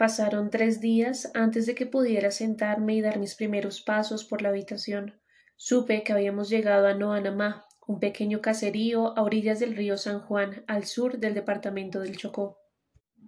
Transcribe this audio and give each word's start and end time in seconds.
Pasaron 0.00 0.48
tres 0.48 0.80
días 0.80 1.30
antes 1.34 1.66
de 1.66 1.74
que 1.74 1.84
pudiera 1.84 2.30
sentarme 2.30 2.94
y 2.94 3.02
dar 3.02 3.18
mis 3.18 3.34
primeros 3.34 3.82
pasos 3.82 4.24
por 4.24 4.40
la 4.40 4.48
habitación. 4.48 5.20
Supe 5.56 6.04
que 6.04 6.14
habíamos 6.14 6.48
llegado 6.48 6.86
a 6.86 6.94
Noanamá, 6.94 7.66
un 7.86 8.00
pequeño 8.00 8.40
caserío 8.40 9.14
a 9.18 9.22
orillas 9.22 9.60
del 9.60 9.76
río 9.76 9.98
San 9.98 10.20
Juan, 10.20 10.64
al 10.66 10.86
sur 10.86 11.18
del 11.18 11.34
departamento 11.34 12.00
del 12.00 12.16
Chocó. 12.16 12.56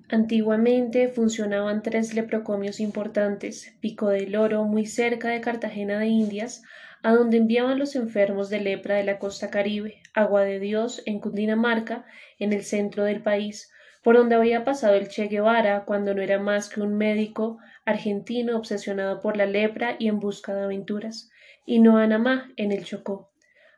Antiguamente 0.09 1.09
funcionaban 1.09 1.83
tres 1.83 2.15
leprocomios 2.15 2.81
importantes, 2.81 3.77
Pico 3.83 4.09
del 4.09 4.35
Oro, 4.35 4.65
muy 4.65 4.87
cerca 4.87 5.29
de 5.29 5.43
Cartagena 5.43 5.99
de 5.99 6.07
Indias, 6.07 6.63
a 7.03 7.13
donde 7.13 7.37
enviaban 7.37 7.79
los 7.79 7.97
enfermos 7.97 8.49
de 8.49 8.61
lepra 8.61 8.95
de 8.95 9.05
la 9.05 9.19
costa 9.19 9.51
caribe, 9.51 10.01
Agua 10.15 10.41
de 10.45 10.59
Dios, 10.59 11.03
en 11.05 11.21
Cundinamarca, 11.21 12.07
en 12.39 12.55
el 12.55 12.63
centro 12.63 13.05
del 13.05 13.23
país, 13.23 13.71
por 14.03 14.17
donde 14.17 14.35
había 14.35 14.65
pasado 14.65 14.95
el 14.95 15.09
Che 15.09 15.29
Guevara 15.29 15.85
cuando 15.85 16.15
no 16.15 16.23
era 16.23 16.39
más 16.39 16.69
que 16.69 16.81
un 16.81 16.95
médico 16.95 17.59
argentino 17.85 18.57
obsesionado 18.57 19.21
por 19.21 19.37
la 19.37 19.47
lepra 19.47 19.97
y 19.99 20.09
en 20.09 20.21
busca 20.21 20.55
de 20.55 20.65
aventuras, 20.65 21.31
y 21.67 21.81
no 21.81 21.99
Anamá, 21.99 22.51
en 22.57 22.73
el 22.73 22.85
Chocó 22.85 23.33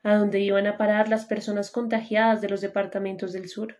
a 0.04 0.16
donde 0.16 0.38
iban 0.40 0.66
a 0.66 0.76
parar 0.76 1.08
las 1.08 1.24
personas 1.24 1.70
contagiadas 1.70 2.40
de 2.42 2.48
los 2.48 2.60
departamentos 2.60 3.32
del 3.32 3.48
sur. 3.48 3.78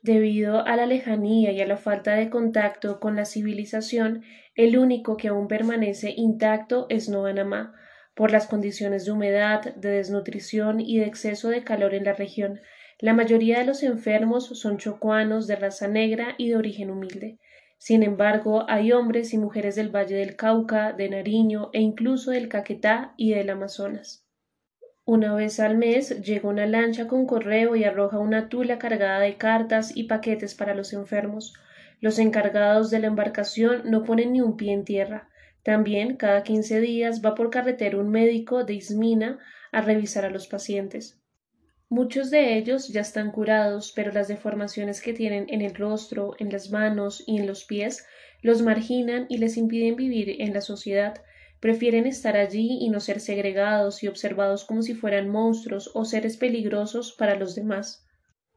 Debido 0.00 0.64
a 0.64 0.76
la 0.76 0.86
lejanía 0.86 1.50
y 1.50 1.60
a 1.60 1.66
la 1.66 1.76
falta 1.76 2.14
de 2.14 2.30
contacto 2.30 3.00
con 3.00 3.16
la 3.16 3.24
civilización, 3.24 4.22
el 4.54 4.78
único 4.78 5.16
que 5.16 5.28
aún 5.28 5.48
permanece 5.48 6.14
intacto 6.16 6.86
es 6.88 7.08
Noanamá, 7.08 7.74
por 8.14 8.30
las 8.30 8.46
condiciones 8.46 9.06
de 9.06 9.10
humedad, 9.10 9.74
de 9.74 9.90
desnutrición 9.90 10.80
y 10.80 10.98
de 10.98 11.06
exceso 11.06 11.48
de 11.48 11.64
calor 11.64 11.94
en 11.94 12.04
la 12.04 12.12
región. 12.12 12.60
La 13.00 13.12
mayoría 13.12 13.58
de 13.58 13.64
los 13.64 13.82
enfermos 13.82 14.46
son 14.46 14.78
chocuanos 14.78 15.46
de 15.46 15.56
raza 15.56 15.88
negra 15.88 16.34
y 16.38 16.48
de 16.48 16.56
origen 16.56 16.90
humilde. 16.90 17.38
Sin 17.78 18.02
embargo, 18.02 18.64
hay 18.68 18.92
hombres 18.92 19.34
y 19.34 19.38
mujeres 19.38 19.74
del 19.74 19.94
Valle 19.94 20.16
del 20.16 20.36
Cauca, 20.36 20.92
de 20.92 21.08
Nariño 21.10 21.70
e 21.72 21.80
incluso 21.80 22.30
del 22.30 22.48
Caquetá 22.48 23.14
y 23.16 23.32
del 23.32 23.50
Amazonas. 23.50 24.24
Una 25.04 25.34
vez 25.34 25.60
al 25.60 25.76
mes 25.76 26.22
llega 26.22 26.48
una 26.48 26.66
lancha 26.66 27.08
con 27.08 27.26
correo 27.26 27.76
y 27.76 27.84
arroja 27.84 28.18
una 28.18 28.48
tula 28.48 28.78
cargada 28.78 29.20
de 29.20 29.36
cartas 29.36 29.94
y 29.94 30.04
paquetes 30.04 30.54
para 30.54 30.74
los 30.74 30.94
enfermos. 30.94 31.52
Los 32.00 32.18
encargados 32.18 32.90
de 32.90 33.00
la 33.00 33.08
embarcación 33.08 33.82
no 33.84 34.02
ponen 34.04 34.32
ni 34.32 34.40
un 34.40 34.56
pie 34.56 34.72
en 34.72 34.84
tierra. 34.84 35.28
También 35.62 36.16
cada 36.16 36.42
quince 36.42 36.80
días 36.80 37.22
va 37.22 37.34
por 37.34 37.50
carretera 37.50 37.98
un 37.98 38.08
médico 38.08 38.64
de 38.64 38.74
Ismina 38.74 39.40
a 39.72 39.82
revisar 39.82 40.24
a 40.24 40.30
los 40.30 40.46
pacientes. 40.46 41.20
Muchos 41.94 42.32
de 42.32 42.58
ellos 42.58 42.88
ya 42.88 43.02
están 43.02 43.30
curados, 43.30 43.92
pero 43.94 44.10
las 44.10 44.26
deformaciones 44.26 45.00
que 45.00 45.12
tienen 45.12 45.46
en 45.48 45.60
el 45.60 45.76
rostro, 45.76 46.34
en 46.40 46.50
las 46.50 46.72
manos 46.72 47.22
y 47.24 47.38
en 47.38 47.46
los 47.46 47.66
pies 47.66 48.04
los 48.42 48.62
marginan 48.62 49.26
y 49.28 49.38
les 49.38 49.56
impiden 49.56 49.94
vivir 49.94 50.42
en 50.42 50.52
la 50.52 50.60
sociedad 50.60 51.22
prefieren 51.60 52.08
estar 52.08 52.36
allí 52.36 52.78
y 52.80 52.90
no 52.90 52.98
ser 52.98 53.20
segregados 53.20 54.02
y 54.02 54.08
observados 54.08 54.64
como 54.64 54.82
si 54.82 54.94
fueran 54.94 55.28
monstruos 55.28 55.92
o 55.94 56.04
seres 56.04 56.36
peligrosos 56.36 57.14
para 57.16 57.36
los 57.36 57.54
demás. 57.54 58.04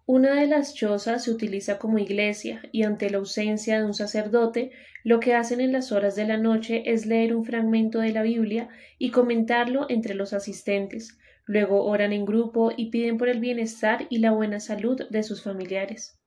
Una 0.07 0.33
de 0.33 0.47
las 0.47 0.73
chozas 0.73 1.25
se 1.25 1.29
utiliza 1.29 1.77
como 1.77 1.99
iglesia 1.99 2.63
y 2.71 2.85
ante 2.85 3.11
la 3.11 3.19
ausencia 3.19 3.77
de 3.77 3.85
un 3.85 3.93
sacerdote, 3.93 4.71
lo 5.03 5.19
que 5.19 5.35
hacen 5.35 5.61
en 5.61 5.73
las 5.73 5.91
horas 5.91 6.15
de 6.15 6.25
la 6.25 6.37
noche 6.37 6.81
es 6.91 7.05
leer 7.05 7.35
un 7.35 7.45
fragmento 7.45 7.99
de 7.99 8.13
la 8.13 8.23
Biblia 8.23 8.69
y 8.97 9.11
comentarlo 9.11 9.85
entre 9.89 10.15
los 10.15 10.33
asistentes. 10.33 11.19
Luego 11.47 11.85
oran 11.85 12.11
en 12.11 12.25
grupo 12.25 12.71
y 12.75 12.89
piden 12.91 13.17
por 13.17 13.29
el 13.29 13.39
bienestar 13.39 14.05
y 14.09 14.19
la 14.19 14.31
buena 14.31 14.59
salud 14.59 15.01
de 15.09 15.23
sus 15.23 15.41
familiares. 15.41 16.19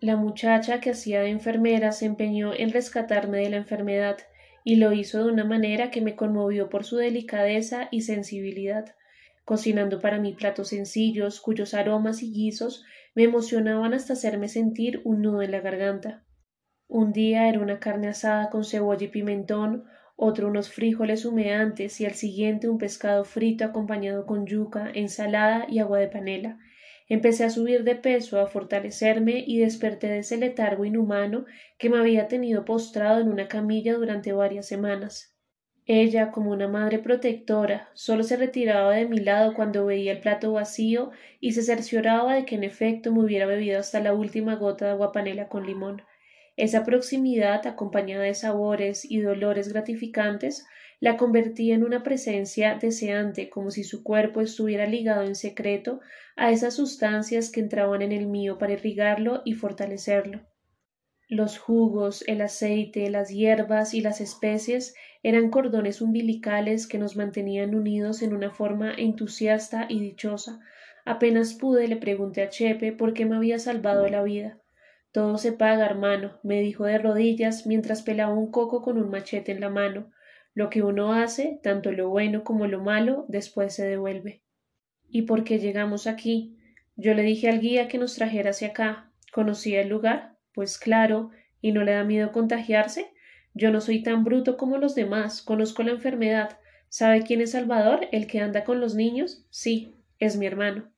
La 0.00 0.16
muchacha 0.16 0.80
que 0.80 0.90
hacía 0.90 1.20
de 1.22 1.30
enfermera 1.30 1.92
se 1.92 2.06
empeñó 2.06 2.52
en 2.52 2.70
rescatarme 2.70 3.38
de 3.38 3.50
la 3.50 3.56
enfermedad 3.56 4.18
y 4.64 4.76
lo 4.76 4.92
hizo 4.92 5.24
de 5.24 5.32
una 5.32 5.44
manera 5.44 5.90
que 5.90 6.00
me 6.00 6.16
conmovió 6.16 6.68
por 6.68 6.84
su 6.84 6.96
delicadeza 6.96 7.88
y 7.90 8.02
sensibilidad, 8.02 8.94
cocinando 9.44 10.00
para 10.00 10.18
mí 10.18 10.34
platos 10.34 10.68
sencillos 10.68 11.40
cuyos 11.40 11.72
aromas 11.72 12.22
y 12.22 12.32
guisos 12.32 12.84
me 13.14 13.24
emocionaban 13.24 13.94
hasta 13.94 14.12
hacerme 14.12 14.48
sentir 14.48 15.00
un 15.04 15.22
nudo 15.22 15.42
en 15.42 15.52
la 15.52 15.60
garganta. 15.60 16.24
Un 16.86 17.12
día 17.12 17.48
era 17.48 17.60
una 17.60 17.80
carne 17.80 18.08
asada 18.08 18.50
con 18.50 18.64
cebolla 18.64 19.04
y 19.04 19.08
pimentón, 19.08 19.84
otro 20.18 20.48
unos 20.48 20.68
frijoles 20.70 21.24
humeantes 21.24 21.98
y 22.02 22.04
al 22.04 22.14
siguiente 22.14 22.68
un 22.68 22.76
pescado 22.76 23.24
frito 23.24 23.64
acompañado 23.64 24.26
con 24.26 24.44
yuca, 24.46 24.90
ensalada 24.92 25.64
y 25.70 25.78
agua 25.78 25.98
de 25.98 26.08
panela, 26.08 26.58
Empecé 27.10 27.44
a 27.44 27.50
subir 27.50 27.84
de 27.84 27.94
peso, 27.94 28.38
a 28.38 28.48
fortalecerme 28.48 29.42
y 29.46 29.58
desperté 29.58 30.08
de 30.08 30.18
ese 30.18 30.36
letargo 30.36 30.84
inhumano 30.84 31.46
que 31.78 31.88
me 31.88 31.98
había 31.98 32.28
tenido 32.28 32.66
postrado 32.66 33.20
en 33.20 33.30
una 33.30 33.48
camilla 33.48 33.94
durante 33.94 34.34
varias 34.34 34.68
semanas. 34.68 35.34
Ella, 35.86 36.30
como 36.32 36.50
una 36.50 36.68
madre 36.68 36.98
protectora, 36.98 37.88
solo 37.94 38.24
se 38.24 38.36
retiraba 38.36 38.94
de 38.94 39.06
mi 39.06 39.20
lado 39.20 39.54
cuando 39.54 39.86
veía 39.86 40.12
el 40.12 40.20
plato 40.20 40.52
vacío 40.52 41.10
y 41.40 41.52
se 41.52 41.62
cercioraba 41.62 42.34
de 42.34 42.44
que 42.44 42.56
en 42.56 42.64
efecto 42.64 43.10
me 43.10 43.24
hubiera 43.24 43.46
bebido 43.46 43.80
hasta 43.80 44.00
la 44.00 44.12
última 44.12 44.56
gota 44.56 44.84
de 44.84 44.90
aguapanela 44.90 45.48
con 45.48 45.64
limón. 45.64 46.02
Esa 46.58 46.84
proximidad, 46.84 47.68
acompañada 47.68 48.24
de 48.24 48.34
sabores 48.34 49.08
y 49.08 49.20
dolores 49.20 49.72
gratificantes, 49.72 50.66
la 50.98 51.16
convertía 51.16 51.76
en 51.76 51.84
una 51.84 52.02
presencia 52.02 52.74
deseante, 52.74 53.48
como 53.48 53.70
si 53.70 53.84
su 53.84 54.02
cuerpo 54.02 54.40
estuviera 54.40 54.84
ligado 54.84 55.22
en 55.22 55.36
secreto 55.36 56.00
a 56.34 56.50
esas 56.50 56.74
sustancias 56.74 57.52
que 57.52 57.60
entraban 57.60 58.02
en 58.02 58.10
el 58.10 58.26
mío 58.26 58.58
para 58.58 58.72
irrigarlo 58.72 59.42
y 59.44 59.52
fortalecerlo. 59.52 60.40
Los 61.28 61.58
jugos, 61.58 62.24
el 62.26 62.40
aceite, 62.40 63.08
las 63.08 63.28
hierbas 63.28 63.94
y 63.94 64.00
las 64.00 64.20
especies 64.20 64.96
eran 65.22 65.50
cordones 65.50 66.00
umbilicales 66.00 66.88
que 66.88 66.98
nos 66.98 67.14
mantenían 67.14 67.76
unidos 67.76 68.20
en 68.20 68.34
una 68.34 68.50
forma 68.50 68.92
entusiasta 68.98 69.86
y 69.88 70.00
dichosa. 70.00 70.58
Apenas 71.04 71.54
pude 71.54 71.86
le 71.86 71.98
pregunté 71.98 72.42
a 72.42 72.48
Chepe 72.48 72.90
por 72.90 73.14
qué 73.14 73.26
me 73.26 73.36
había 73.36 73.60
salvado 73.60 74.08
la 74.08 74.24
vida. 74.24 74.58
Todo 75.18 75.36
se 75.36 75.50
paga, 75.50 75.84
hermano, 75.84 76.38
me 76.44 76.60
dijo 76.60 76.84
de 76.84 76.96
rodillas 76.96 77.66
mientras 77.66 78.02
pelaba 78.02 78.32
un 78.32 78.52
coco 78.52 78.82
con 78.82 78.98
un 78.98 79.10
machete 79.10 79.50
en 79.50 79.58
la 79.60 79.68
mano. 79.68 80.12
Lo 80.54 80.70
que 80.70 80.84
uno 80.84 81.12
hace, 81.12 81.58
tanto 81.60 81.90
lo 81.90 82.08
bueno 82.08 82.44
como 82.44 82.68
lo 82.68 82.80
malo, 82.80 83.24
después 83.26 83.74
se 83.74 83.84
devuelve. 83.84 84.44
¿Y 85.08 85.22
por 85.22 85.42
qué 85.42 85.58
llegamos 85.58 86.06
aquí? 86.06 86.56
Yo 86.94 87.14
le 87.14 87.24
dije 87.24 87.48
al 87.48 87.58
guía 87.58 87.88
que 87.88 87.98
nos 87.98 88.14
trajera 88.14 88.50
hacia 88.50 88.68
acá. 88.68 89.10
¿Conocía 89.32 89.80
el 89.80 89.88
lugar? 89.88 90.38
Pues 90.54 90.78
claro. 90.78 91.32
¿Y 91.60 91.72
no 91.72 91.82
le 91.82 91.94
da 91.94 92.04
miedo 92.04 92.30
contagiarse? 92.30 93.10
Yo 93.54 93.72
no 93.72 93.80
soy 93.80 94.04
tan 94.04 94.22
bruto 94.22 94.56
como 94.56 94.78
los 94.78 94.94
demás. 94.94 95.42
Conozco 95.42 95.82
la 95.82 95.90
enfermedad. 95.90 96.60
¿Sabe 96.90 97.24
quién 97.24 97.40
es 97.40 97.50
Salvador? 97.50 98.06
¿El 98.12 98.28
que 98.28 98.38
anda 98.38 98.62
con 98.62 98.78
los 98.80 98.94
niños? 98.94 99.44
Sí, 99.50 99.96
es 100.20 100.36
mi 100.36 100.46
hermano. 100.46 100.92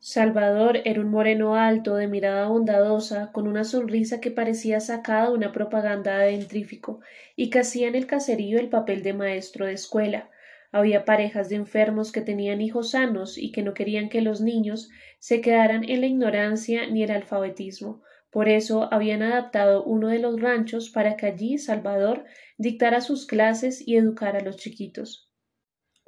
Salvador 0.00 0.80
era 0.84 1.00
un 1.00 1.10
moreno 1.10 1.56
alto, 1.56 1.96
de 1.96 2.06
mirada 2.06 2.46
bondadosa, 2.46 3.32
con 3.32 3.48
una 3.48 3.64
sonrisa 3.64 4.20
que 4.20 4.30
parecía 4.30 4.78
sacada 4.78 5.28
de 5.28 5.34
una 5.34 5.50
propaganda 5.50 6.18
de 6.18 6.32
dentrífico, 6.32 7.00
y 7.34 7.50
que 7.50 7.58
hacía 7.58 7.88
en 7.88 7.96
el 7.96 8.06
caserío 8.06 8.60
el 8.60 8.68
papel 8.68 9.02
de 9.02 9.12
maestro 9.12 9.66
de 9.66 9.72
escuela. 9.72 10.30
Había 10.70 11.04
parejas 11.04 11.48
de 11.48 11.56
enfermos 11.56 12.12
que 12.12 12.20
tenían 12.20 12.60
hijos 12.60 12.92
sanos 12.92 13.38
y 13.38 13.50
que 13.50 13.62
no 13.62 13.74
querían 13.74 14.08
que 14.08 14.20
los 14.20 14.40
niños 14.40 14.88
se 15.18 15.40
quedaran 15.40 15.82
en 15.82 16.00
la 16.00 16.06
ignorancia 16.06 16.86
ni 16.86 17.02
el 17.02 17.10
alfabetismo. 17.10 18.02
Por 18.30 18.48
eso 18.48 18.88
habían 18.92 19.22
adaptado 19.22 19.82
uno 19.82 20.08
de 20.08 20.20
los 20.20 20.40
ranchos 20.40 20.90
para 20.90 21.16
que 21.16 21.26
allí 21.26 21.58
Salvador 21.58 22.24
dictara 22.56 23.00
sus 23.00 23.26
clases 23.26 23.82
y 23.84 23.96
educara 23.96 24.38
a 24.38 24.44
los 24.44 24.58
chiquitos. 24.58 25.32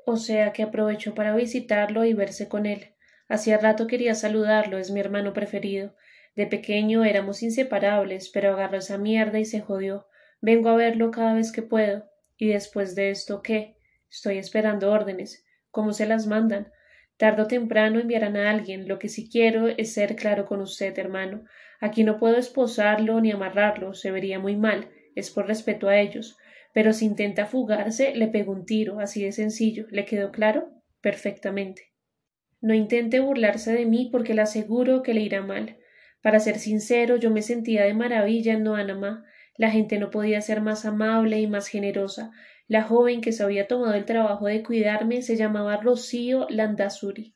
O 0.06 0.16
sea 0.16 0.52
que 0.52 0.62
aprovechó 0.62 1.12
para 1.14 1.34
visitarlo 1.34 2.04
y 2.04 2.14
verse 2.14 2.48
con 2.48 2.66
él. 2.66 2.94
Hacía 3.30 3.58
rato 3.58 3.86
quería 3.86 4.16
saludarlo, 4.16 4.76
es 4.78 4.90
mi 4.90 4.98
hermano 4.98 5.32
preferido. 5.32 5.94
De 6.34 6.48
pequeño 6.48 7.04
éramos 7.04 7.44
inseparables, 7.44 8.28
pero 8.28 8.52
agarró 8.52 8.78
esa 8.78 8.98
mierda 8.98 9.38
y 9.38 9.44
se 9.44 9.60
jodió. 9.60 10.08
Vengo 10.40 10.68
a 10.68 10.74
verlo 10.74 11.12
cada 11.12 11.34
vez 11.34 11.52
que 11.52 11.62
puedo. 11.62 12.10
¿Y 12.36 12.48
después 12.48 12.96
de 12.96 13.10
esto 13.10 13.40
qué? 13.40 13.76
Estoy 14.10 14.38
esperando 14.38 14.90
órdenes. 14.90 15.46
¿Cómo 15.70 15.92
se 15.92 16.06
las 16.06 16.26
mandan? 16.26 16.72
Tardo 17.18 17.44
o 17.44 17.46
temprano 17.46 18.00
enviarán 18.00 18.36
a 18.36 18.50
alguien. 18.50 18.88
Lo 18.88 18.98
que 18.98 19.08
sí 19.08 19.30
quiero 19.30 19.68
es 19.68 19.92
ser 19.92 20.16
claro 20.16 20.44
con 20.44 20.60
usted, 20.60 20.98
hermano. 20.98 21.44
Aquí 21.78 22.02
no 22.02 22.18
puedo 22.18 22.36
esposarlo 22.36 23.20
ni 23.20 23.30
amarrarlo, 23.30 23.94
se 23.94 24.10
vería 24.10 24.40
muy 24.40 24.56
mal. 24.56 24.88
Es 25.14 25.30
por 25.30 25.46
respeto 25.46 25.88
a 25.88 26.00
ellos. 26.00 26.36
Pero 26.74 26.92
si 26.92 27.04
intenta 27.04 27.46
fugarse, 27.46 28.12
le 28.16 28.26
pego 28.26 28.50
un 28.50 28.66
tiro, 28.66 28.98
así 28.98 29.22
de 29.22 29.30
sencillo. 29.30 29.86
¿Le 29.90 30.04
quedó 30.04 30.32
claro? 30.32 30.72
Perfectamente. 31.00 31.89
No 32.60 32.74
intente 32.74 33.20
burlarse 33.20 33.72
de 33.72 33.86
mí 33.86 34.08
porque 34.12 34.34
le 34.34 34.42
aseguro 34.42 35.02
que 35.02 35.14
le 35.14 35.22
irá 35.22 35.42
mal. 35.42 35.78
Para 36.22 36.40
ser 36.40 36.58
sincero, 36.58 37.16
yo 37.16 37.30
me 37.30 37.42
sentía 37.42 37.84
de 37.84 37.94
maravilla 37.94 38.52
en 38.52 38.64
Noanamá. 38.64 39.24
La 39.56 39.70
gente 39.70 39.98
no 39.98 40.10
podía 40.10 40.40
ser 40.40 40.60
más 40.60 40.84
amable 40.84 41.40
y 41.40 41.46
más 41.46 41.68
generosa. 41.68 42.30
La 42.68 42.82
joven 42.82 43.20
que 43.20 43.32
se 43.32 43.42
había 43.42 43.66
tomado 43.66 43.94
el 43.94 44.04
trabajo 44.04 44.46
de 44.46 44.62
cuidarme 44.62 45.22
se 45.22 45.36
llamaba 45.36 45.78
Rocío 45.78 46.46
Landazuri, 46.50 47.34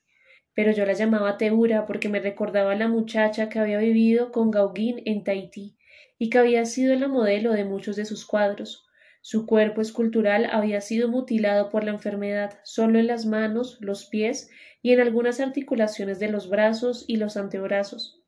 pero 0.54 0.70
yo 0.70 0.86
la 0.86 0.92
llamaba 0.92 1.38
Teura 1.38 1.86
porque 1.86 2.08
me 2.08 2.20
recordaba 2.20 2.70
a 2.72 2.76
la 2.76 2.86
muchacha 2.86 3.48
que 3.48 3.58
había 3.58 3.78
vivido 3.78 4.30
con 4.30 4.50
Gauguin 4.52 5.02
en 5.06 5.24
Tahití. 5.24 5.76
y 6.18 6.30
que 6.30 6.38
había 6.38 6.64
sido 6.64 6.94
la 6.94 7.08
modelo 7.08 7.52
de 7.52 7.64
muchos 7.64 7.96
de 7.96 8.04
sus 8.04 8.24
cuadros. 8.24 8.86
Su 9.26 9.46
cuerpo 9.46 9.80
escultural 9.80 10.50
había 10.52 10.82
sido 10.82 11.08
mutilado 11.08 11.70
por 11.70 11.82
la 11.82 11.92
enfermedad 11.92 12.58
solo 12.62 12.98
en 12.98 13.06
las 13.06 13.24
manos, 13.24 13.78
los 13.80 14.04
pies 14.04 14.50
y 14.82 14.92
en 14.92 15.00
algunas 15.00 15.40
articulaciones 15.40 16.18
de 16.18 16.28
los 16.28 16.50
brazos 16.50 17.06
y 17.08 17.16
los 17.16 17.38
antebrazos. 17.38 18.22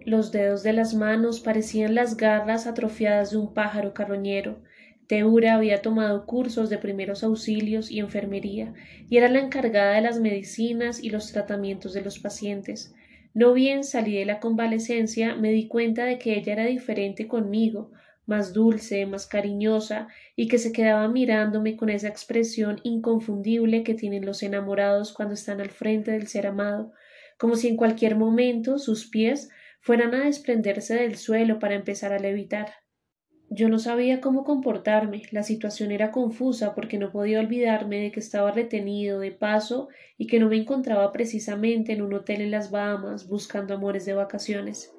Los 0.00 0.32
dedos 0.32 0.64
de 0.64 0.72
las 0.72 0.92
manos 0.92 1.38
parecían 1.38 1.94
las 1.94 2.16
garras 2.16 2.66
atrofiadas 2.66 3.30
de 3.30 3.36
un 3.36 3.54
pájaro 3.54 3.94
carroñero. 3.94 4.60
Teura 5.06 5.54
había 5.54 5.82
tomado 5.82 6.26
cursos 6.26 6.68
de 6.68 6.78
primeros 6.78 7.22
auxilios 7.22 7.92
y 7.92 8.00
enfermería, 8.00 8.74
y 9.08 9.18
era 9.18 9.28
la 9.28 9.38
encargada 9.38 9.94
de 9.94 10.00
las 10.00 10.18
medicinas 10.18 11.00
y 11.00 11.10
los 11.10 11.30
tratamientos 11.30 11.92
de 11.92 12.02
los 12.02 12.18
pacientes. 12.18 12.92
No 13.34 13.52
bien 13.52 13.84
salí 13.84 14.16
de 14.16 14.24
la 14.24 14.40
convalecencia, 14.40 15.36
me 15.36 15.52
di 15.52 15.68
cuenta 15.68 16.04
de 16.04 16.18
que 16.18 16.36
ella 16.36 16.54
era 16.54 16.66
diferente 16.66 17.28
conmigo, 17.28 17.92
más 18.26 18.52
dulce, 18.52 19.06
más 19.06 19.26
cariñosa, 19.26 20.08
y 20.36 20.48
que 20.48 20.58
se 20.58 20.72
quedaba 20.72 21.08
mirándome 21.08 21.76
con 21.76 21.90
esa 21.90 22.08
expresión 22.08 22.80
inconfundible 22.82 23.82
que 23.82 23.94
tienen 23.94 24.26
los 24.26 24.42
enamorados 24.42 25.12
cuando 25.12 25.34
están 25.34 25.60
al 25.60 25.70
frente 25.70 26.10
del 26.12 26.26
ser 26.26 26.46
amado, 26.46 26.92
como 27.38 27.56
si 27.56 27.68
en 27.68 27.76
cualquier 27.76 28.16
momento 28.16 28.78
sus 28.78 29.08
pies 29.08 29.50
fueran 29.80 30.14
a 30.14 30.24
desprenderse 30.24 30.94
del 30.94 31.16
suelo 31.16 31.58
para 31.58 31.74
empezar 31.74 32.12
a 32.12 32.18
levitar. 32.18 32.72
Yo 33.50 33.68
no 33.68 33.78
sabía 33.78 34.20
cómo 34.20 34.42
comportarme, 34.42 35.22
la 35.30 35.42
situación 35.42 35.92
era 35.92 36.10
confusa 36.10 36.74
porque 36.74 36.98
no 36.98 37.12
podía 37.12 37.40
olvidarme 37.40 38.00
de 38.00 38.10
que 38.10 38.20
estaba 38.20 38.50
retenido 38.50 39.20
de 39.20 39.30
paso 39.30 39.88
y 40.16 40.26
que 40.26 40.40
no 40.40 40.48
me 40.48 40.56
encontraba 40.56 41.12
precisamente 41.12 41.92
en 41.92 42.02
un 42.02 42.14
hotel 42.14 42.40
en 42.40 42.50
las 42.50 42.70
Bahamas 42.70 43.28
buscando 43.28 43.74
amores 43.74 44.06
de 44.06 44.14
vacaciones. 44.14 44.92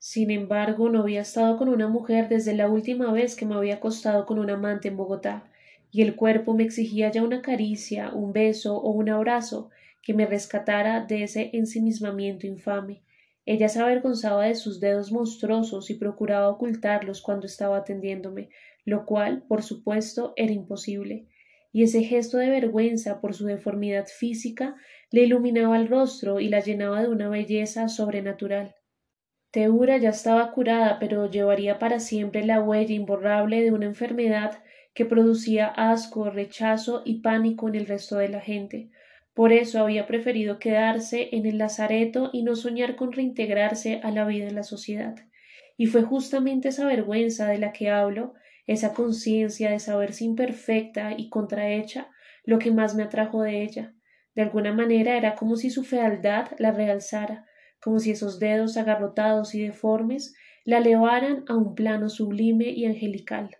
Sin 0.00 0.30
embargo, 0.30 0.88
no 0.90 1.00
había 1.00 1.22
estado 1.22 1.56
con 1.56 1.68
una 1.68 1.88
mujer 1.88 2.28
desde 2.28 2.54
la 2.54 2.68
última 2.68 3.10
vez 3.12 3.34
que 3.34 3.46
me 3.46 3.56
había 3.56 3.74
acostado 3.74 4.26
con 4.26 4.38
un 4.38 4.48
amante 4.48 4.88
en 4.88 4.96
Bogotá, 4.96 5.50
y 5.90 6.02
el 6.02 6.14
cuerpo 6.14 6.54
me 6.54 6.62
exigía 6.62 7.10
ya 7.10 7.22
una 7.24 7.42
caricia, 7.42 8.12
un 8.12 8.32
beso 8.32 8.76
o 8.76 8.90
un 8.92 9.08
abrazo 9.08 9.70
que 10.00 10.14
me 10.14 10.24
rescatara 10.24 11.04
de 11.04 11.24
ese 11.24 11.50
ensimismamiento 11.52 12.46
infame. 12.46 13.02
Ella 13.44 13.68
se 13.68 13.80
avergonzaba 13.80 14.44
de 14.44 14.54
sus 14.54 14.78
dedos 14.78 15.10
monstruosos 15.10 15.90
y 15.90 15.94
procuraba 15.94 16.48
ocultarlos 16.48 17.20
cuando 17.20 17.46
estaba 17.46 17.78
atendiéndome, 17.78 18.50
lo 18.84 19.04
cual, 19.04 19.42
por 19.48 19.62
supuesto, 19.64 20.32
era 20.36 20.52
imposible. 20.52 21.26
Y 21.72 21.82
ese 21.82 22.04
gesto 22.04 22.38
de 22.38 22.50
vergüenza 22.50 23.20
por 23.20 23.34
su 23.34 23.46
deformidad 23.46 24.06
física 24.06 24.76
le 25.10 25.22
iluminaba 25.22 25.76
el 25.76 25.88
rostro 25.88 26.38
y 26.38 26.48
la 26.48 26.60
llenaba 26.60 27.02
de 27.02 27.08
una 27.08 27.28
belleza 27.28 27.88
sobrenatural. 27.88 28.77
Teura 29.58 29.96
ya 29.96 30.10
estaba 30.10 30.52
curada, 30.52 31.00
pero 31.00 31.28
llevaría 31.28 31.80
para 31.80 31.98
siempre 31.98 32.44
la 32.44 32.62
huella 32.62 32.94
imborrable 32.94 33.60
de 33.60 33.72
una 33.72 33.86
enfermedad 33.86 34.62
que 34.94 35.04
producía 35.04 35.66
asco, 35.66 36.30
rechazo 36.30 37.02
y 37.04 37.22
pánico 37.22 37.66
en 37.66 37.74
el 37.74 37.86
resto 37.86 38.18
de 38.18 38.28
la 38.28 38.40
gente. 38.40 38.92
Por 39.34 39.52
eso 39.52 39.80
había 39.80 40.06
preferido 40.06 40.60
quedarse 40.60 41.30
en 41.32 41.44
el 41.44 41.58
lazareto 41.58 42.30
y 42.32 42.44
no 42.44 42.54
soñar 42.54 42.94
con 42.94 43.10
reintegrarse 43.10 43.98
a 44.04 44.12
la 44.12 44.24
vida 44.26 44.46
en 44.46 44.54
la 44.54 44.62
sociedad. 44.62 45.16
Y 45.76 45.86
fue 45.86 46.04
justamente 46.04 46.68
esa 46.68 46.86
vergüenza 46.86 47.48
de 47.48 47.58
la 47.58 47.72
que 47.72 47.90
hablo, 47.90 48.34
esa 48.68 48.94
conciencia 48.94 49.72
de 49.72 49.80
saberse 49.80 50.22
imperfecta 50.22 51.14
y 51.16 51.30
contrahecha, 51.30 52.10
lo 52.44 52.60
que 52.60 52.70
más 52.70 52.94
me 52.94 53.02
atrajo 53.02 53.42
de 53.42 53.64
ella. 53.64 53.92
De 54.36 54.42
alguna 54.42 54.72
manera 54.72 55.16
era 55.16 55.34
como 55.34 55.56
si 55.56 55.70
su 55.70 55.82
fealdad 55.82 56.46
la 56.58 56.70
realzara, 56.70 57.47
como 57.80 58.00
si 58.00 58.10
esos 58.10 58.38
dedos 58.38 58.76
agarrotados 58.76 59.54
y 59.54 59.62
deformes 59.62 60.34
la 60.64 60.78
elevaran 60.78 61.44
a 61.48 61.56
un 61.56 61.74
plano 61.74 62.08
sublime 62.08 62.68
y 62.70 62.84
angelical. 62.84 63.56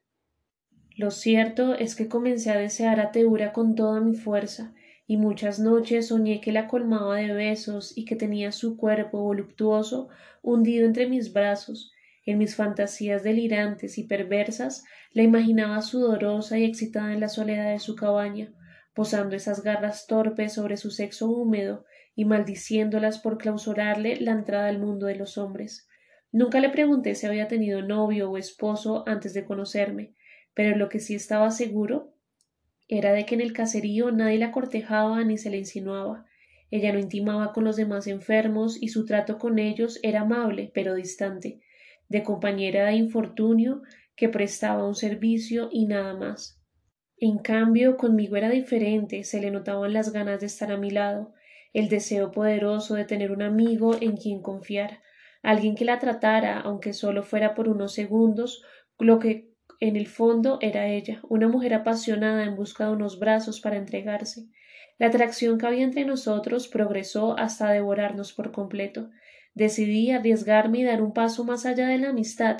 Lo 0.96 1.10
cierto 1.10 1.74
es 1.74 1.94
que 1.94 2.08
comencé 2.08 2.50
a 2.50 2.58
desear 2.58 3.00
a 3.00 3.12
Teura 3.12 3.52
con 3.52 3.74
toda 3.74 4.00
mi 4.00 4.14
fuerza, 4.14 4.74
y 5.06 5.16
muchas 5.16 5.58
noches 5.58 6.08
soñé 6.08 6.40
que 6.40 6.52
la 6.52 6.68
colmaba 6.68 7.16
de 7.16 7.32
besos 7.32 7.96
y 7.96 8.04
que 8.04 8.16
tenía 8.16 8.52
su 8.52 8.76
cuerpo 8.76 9.22
voluptuoso 9.22 10.08
hundido 10.42 10.84
entre 10.84 11.08
mis 11.08 11.32
brazos. 11.32 11.92
En 12.26 12.36
mis 12.36 12.56
fantasías 12.56 13.22
delirantes 13.22 13.96
y 13.96 14.04
perversas 14.04 14.84
la 15.12 15.22
imaginaba 15.22 15.80
sudorosa 15.80 16.58
y 16.58 16.64
excitada 16.64 17.14
en 17.14 17.20
la 17.20 17.30
soledad 17.30 17.70
de 17.70 17.78
su 17.78 17.96
cabaña, 17.96 18.52
posando 18.92 19.34
esas 19.34 19.62
garras 19.62 20.06
torpes 20.06 20.52
sobre 20.52 20.76
su 20.76 20.90
sexo 20.90 21.30
húmedo 21.30 21.86
y 22.18 22.24
maldiciéndolas 22.24 23.20
por 23.20 23.38
clausurarle 23.38 24.16
la 24.16 24.32
entrada 24.32 24.66
al 24.66 24.80
mundo 24.80 25.06
de 25.06 25.14
los 25.14 25.38
hombres. 25.38 25.86
Nunca 26.32 26.58
le 26.58 26.68
pregunté 26.68 27.14
si 27.14 27.28
había 27.28 27.46
tenido 27.46 27.80
novio 27.80 28.28
o 28.28 28.36
esposo 28.36 29.04
antes 29.06 29.34
de 29.34 29.44
conocerme, 29.44 30.14
pero 30.52 30.76
lo 30.76 30.88
que 30.88 30.98
sí 30.98 31.14
estaba 31.14 31.52
seguro 31.52 32.12
era 32.88 33.12
de 33.12 33.24
que 33.24 33.36
en 33.36 33.40
el 33.40 33.52
caserío 33.52 34.10
nadie 34.10 34.38
la 34.38 34.50
cortejaba 34.50 35.22
ni 35.22 35.38
se 35.38 35.48
le 35.48 35.58
insinuaba. 35.58 36.26
Ella 36.72 36.92
no 36.92 36.98
intimaba 36.98 37.52
con 37.52 37.62
los 37.62 37.76
demás 37.76 38.08
enfermos 38.08 38.82
y 38.82 38.88
su 38.88 39.06
trato 39.06 39.38
con 39.38 39.60
ellos 39.60 40.00
era 40.02 40.22
amable 40.22 40.72
pero 40.74 40.96
distante, 40.96 41.60
de 42.08 42.24
compañera 42.24 42.86
de 42.86 42.94
infortunio 42.94 43.82
que 44.16 44.28
prestaba 44.28 44.88
un 44.88 44.96
servicio 44.96 45.68
y 45.70 45.86
nada 45.86 46.16
más. 46.16 46.60
En 47.16 47.38
cambio, 47.38 47.96
conmigo 47.96 48.34
era 48.34 48.50
diferente, 48.50 49.22
se 49.22 49.40
le 49.40 49.52
notaban 49.52 49.92
las 49.92 50.12
ganas 50.12 50.40
de 50.40 50.46
estar 50.46 50.72
a 50.72 50.76
mi 50.76 50.90
lado, 50.90 51.32
el 51.72 51.88
deseo 51.88 52.32
poderoso 52.32 52.94
de 52.94 53.04
tener 53.04 53.30
un 53.30 53.42
amigo 53.42 53.96
en 54.00 54.16
quien 54.16 54.42
confiar, 54.42 55.00
alguien 55.42 55.74
que 55.74 55.84
la 55.84 55.98
tratara, 55.98 56.60
aunque 56.60 56.92
solo 56.92 57.22
fuera 57.22 57.54
por 57.54 57.68
unos 57.68 57.94
segundos, 57.94 58.62
lo 58.98 59.18
que 59.18 59.48
en 59.80 59.96
el 59.96 60.08
fondo 60.08 60.58
era 60.60 60.88
ella, 60.88 61.20
una 61.28 61.48
mujer 61.48 61.74
apasionada 61.74 62.44
en 62.44 62.56
busca 62.56 62.86
de 62.86 62.92
unos 62.92 63.18
brazos 63.18 63.60
para 63.60 63.76
entregarse. 63.76 64.48
La 64.98 65.06
atracción 65.06 65.58
que 65.58 65.66
había 65.66 65.84
entre 65.84 66.04
nosotros 66.04 66.66
progresó 66.66 67.38
hasta 67.38 67.70
devorarnos 67.70 68.32
por 68.32 68.50
completo. 68.50 69.10
Decidí 69.54 70.10
arriesgarme 70.10 70.80
y 70.80 70.84
dar 70.84 71.02
un 71.02 71.12
paso 71.12 71.44
más 71.44 71.64
allá 71.66 71.86
de 71.86 71.98
la 71.98 72.08
amistad, 72.08 72.58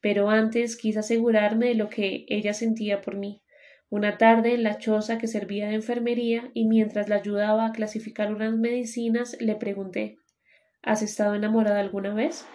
pero 0.00 0.30
antes 0.30 0.76
quise 0.76 1.00
asegurarme 1.00 1.66
de 1.66 1.74
lo 1.74 1.88
que 1.88 2.24
ella 2.28 2.54
sentía 2.54 3.00
por 3.00 3.16
mí. 3.16 3.42
Una 3.90 4.18
tarde 4.18 4.54
en 4.54 4.62
la 4.62 4.78
choza 4.78 5.18
que 5.18 5.26
servía 5.26 5.68
de 5.68 5.74
enfermería 5.74 6.50
y 6.54 6.66
mientras 6.66 7.08
la 7.08 7.16
ayudaba 7.16 7.66
a 7.66 7.72
clasificar 7.72 8.32
unas 8.32 8.54
medicinas 8.54 9.36
le 9.40 9.56
pregunté 9.56 10.16
¿Has 10.82 11.02
estado 11.02 11.34
enamorada 11.34 11.80
alguna 11.80 12.14
vez? 12.14 12.46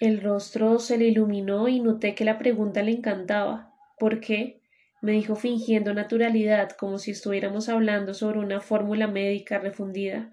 El 0.00 0.20
rostro 0.20 0.80
se 0.80 0.98
le 0.98 1.06
iluminó 1.06 1.68
y 1.68 1.80
noté 1.80 2.16
que 2.16 2.24
la 2.24 2.36
pregunta 2.38 2.82
le 2.82 2.90
encantaba. 2.90 3.72
¿Por 3.98 4.20
qué? 4.20 4.60
me 5.00 5.12
dijo 5.12 5.36
fingiendo 5.36 5.94
naturalidad, 5.94 6.70
como 6.70 6.98
si 6.98 7.12
estuviéramos 7.12 7.68
hablando 7.68 8.12
sobre 8.12 8.40
una 8.40 8.60
fórmula 8.60 9.06
médica 9.06 9.58
refundida. 9.58 10.32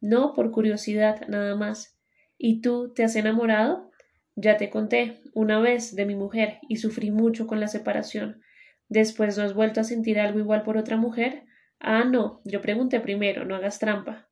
No, 0.00 0.32
por 0.32 0.50
curiosidad, 0.50 1.28
nada 1.28 1.56
más. 1.56 1.98
¿Y 2.38 2.62
tú 2.62 2.92
te 2.94 3.04
has 3.04 3.16
enamorado? 3.16 3.90
Ya 4.34 4.56
te 4.56 4.70
conté, 4.70 5.20
una 5.34 5.60
vez, 5.60 5.94
de 5.94 6.06
mi 6.06 6.14
mujer, 6.14 6.58
y 6.68 6.76
sufrí 6.76 7.10
mucho 7.10 7.46
con 7.46 7.60
la 7.60 7.68
separación. 7.68 8.40
Después 8.88 9.36
no 9.36 9.44
has 9.44 9.54
vuelto 9.54 9.80
a 9.80 9.84
sentir 9.84 10.18
algo 10.18 10.38
igual 10.38 10.62
por 10.62 10.76
otra 10.76 10.96
mujer. 10.96 11.44
Ah, 11.80 12.04
no, 12.04 12.40
yo 12.44 12.60
pregunté 12.60 13.00
primero, 13.00 13.44
no 13.44 13.56
hagas 13.56 13.78
trampa. 13.78 14.28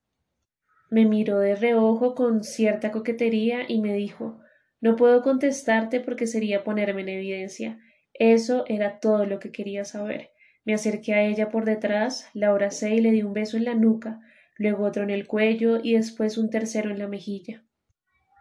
Me 0.91 1.07
miró 1.07 1.39
de 1.39 1.57
reojo 1.57 2.15
con 2.15 2.45
cierta 2.45 2.91
coquetería 2.93 3.65
y 3.67 3.81
me 3.81 3.95
dijo 3.95 4.43
no 4.83 4.97
puedo 4.97 5.23
contestarte 5.23 6.01
porque 6.01 6.27
sería 6.27 6.65
ponerme 6.65 7.03
en 7.03 7.11
evidencia. 7.11 7.79
Eso 8.15 8.65
era 8.67 8.99
todo 8.99 9.27
lo 9.27 9.39
que 9.39 9.53
quería 9.53 9.85
saber. 9.85 10.31
Me 10.65 10.75
acerqué 10.75 11.15
a 11.15 11.23
ella 11.23 11.51
por 11.51 11.65
detrás, 11.65 12.29
la 12.35 12.49
abracé 12.49 12.91
y 12.91 13.01
le 13.01 13.13
di 13.13 13.23
un 13.23 13.33
beso 13.33 13.57
en 13.57 13.65
la 13.65 13.77
nuca, 13.77 14.21
luego 14.57 14.85
otro 14.85 15.05
en 15.05 15.11
el 15.11 15.29
cuello 15.29 15.79
y 15.81 15.95
después 15.95 16.37
un 16.37 16.51
tercero 16.51 16.91
en 16.91 16.99
la 16.99 17.07
mejilla. 17.07 17.63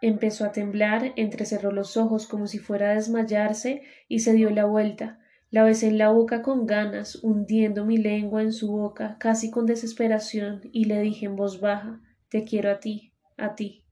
Empezó 0.00 0.44
a 0.44 0.50
temblar, 0.50 1.12
entrecerró 1.14 1.70
los 1.70 1.96
ojos 1.96 2.26
como 2.26 2.48
si 2.48 2.58
fuera 2.58 2.90
a 2.90 2.94
desmayarse 2.94 3.82
y 4.08 4.18
se 4.18 4.32
dio 4.32 4.50
la 4.50 4.64
vuelta. 4.64 5.20
La 5.52 5.64
besé 5.64 5.88
en 5.88 5.98
la 5.98 6.08
boca 6.08 6.40
con 6.40 6.64
ganas, 6.64 7.22
hundiendo 7.22 7.84
mi 7.84 7.98
lengua 7.98 8.40
en 8.40 8.54
su 8.54 8.72
boca, 8.72 9.18
casi 9.20 9.50
con 9.50 9.66
desesperación, 9.66 10.62
y 10.72 10.86
le 10.86 11.02
dije 11.02 11.26
en 11.26 11.36
voz 11.36 11.60
baja 11.60 12.00
Te 12.30 12.44
quiero 12.44 12.70
a 12.70 12.80
ti, 12.80 13.12
a 13.36 13.54
ti. 13.54 13.84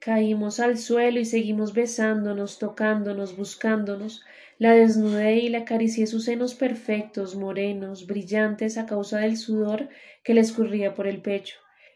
Caímos 0.00 0.58
al 0.58 0.76
suelo 0.76 1.20
y 1.20 1.24
seguimos 1.24 1.74
besándonos, 1.74 2.58
tocándonos, 2.58 3.36
buscándonos. 3.36 4.24
La 4.58 4.72
desnudé 4.72 5.36
y 5.36 5.48
le 5.48 5.58
acaricié 5.58 6.08
sus 6.08 6.24
senos 6.24 6.56
perfectos, 6.56 7.36
morenos, 7.36 8.08
brillantes 8.08 8.78
a 8.78 8.86
causa 8.86 9.20
del 9.20 9.36
sudor 9.36 9.88
que 10.24 10.34
le 10.34 10.40
escurría 10.40 10.92
por 10.92 11.06
el 11.06 11.22
pecho. 11.22 11.54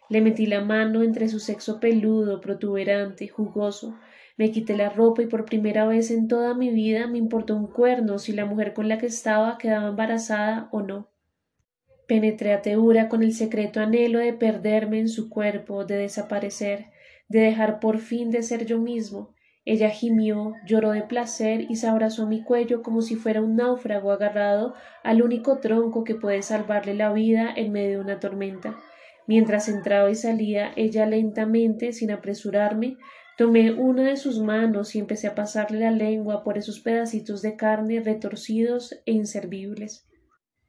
Le 0.09 0.21
metí 0.21 0.47
la 0.47 0.61
mano 0.61 1.03
entre 1.03 1.29
su 1.29 1.41
sexo 1.41 1.81
peludo, 1.81 2.41
protuberante, 2.41 3.27
jugoso. 3.27 3.99
Me 4.37 4.51
quité 4.51 4.77
la 4.77 4.89
ropa 4.89 5.23
y 5.23 5.27
por 5.27 5.45
primera 5.45 5.87
vez 5.87 6.11
en 6.11 6.29
toda 6.29 6.55
mi 6.55 6.71
vida 6.71 7.07
me 7.07 7.19
importó 7.19 7.57
un 7.57 7.67
cuerno 7.67 8.19
si 8.19 8.33
la 8.33 8.47
mujer 8.47 8.73
con 8.73 8.89
la 8.89 8.99
que 8.99 9.07
estaba 9.07 9.59
quedaba 9.59 9.89
embarazada 9.89 10.69
o 10.73 10.83
no. 10.83 11.11
Penetré 12.09 12.53
a 12.53 12.63
Teura 12.63 13.09
con 13.09 13.23
el 13.23 13.33
secreto 13.35 13.81
anhelo 13.81 14.19
de 14.19 14.33
perderme 14.33 14.99
en 14.99 15.09
su 15.09 15.29
cuerpo, 15.29 15.85
de 15.85 15.97
desaparecer 15.97 16.93
de 17.33 17.41
dejar 17.41 17.81
por 17.81 17.99
fin 17.99 18.31
de 18.31 18.43
ser 18.43 18.67
yo 18.67 18.79
mismo, 18.79 19.35
Ella 19.65 19.91
gimió, 19.91 20.55
lloró 20.67 20.91
de 20.91 21.03
placer 21.03 21.67
y 21.71 21.77
se 21.77 21.87
abrazó 21.87 22.25
a 22.25 22.27
mi 22.27 22.43
cuello 22.43 22.83
como 22.83 23.01
si 23.01 23.15
fuera 23.15 23.41
un 23.41 23.55
náufrago 23.55 24.11
agarrado 24.11 24.75
al 25.05 25.23
único 25.23 25.61
tronco 25.61 26.03
que 26.03 26.17
puede 26.17 26.43
salvarle 26.43 26.95
la 26.95 27.13
vida 27.13 27.49
en 27.55 27.71
medio 27.71 27.99
de 27.99 28.05
una 28.05 28.19
tormenta. 28.19 28.77
Mientras 29.29 29.69
entraba 29.69 30.11
y 30.11 30.17
salía, 30.17 30.73
ella 30.75 31.07
lentamente, 31.07 31.93
sin 31.93 32.11
apresurarme, 32.11 32.97
tomé 33.37 33.73
una 33.73 34.05
de 34.05 34.17
sus 34.17 34.41
manos 34.41 34.95
y 34.95 34.99
empecé 34.99 35.27
a 35.27 35.35
pasarle 35.35 35.81
la 35.81 35.91
lengua 35.91 36.45
por 36.45 36.59
esos 36.59 36.81
pedacitos 36.81 37.43
de 37.43 37.57
carne 37.57 38.01
retorcidos 38.01 39.01
e 39.07 39.13
inservibles. 39.13 40.07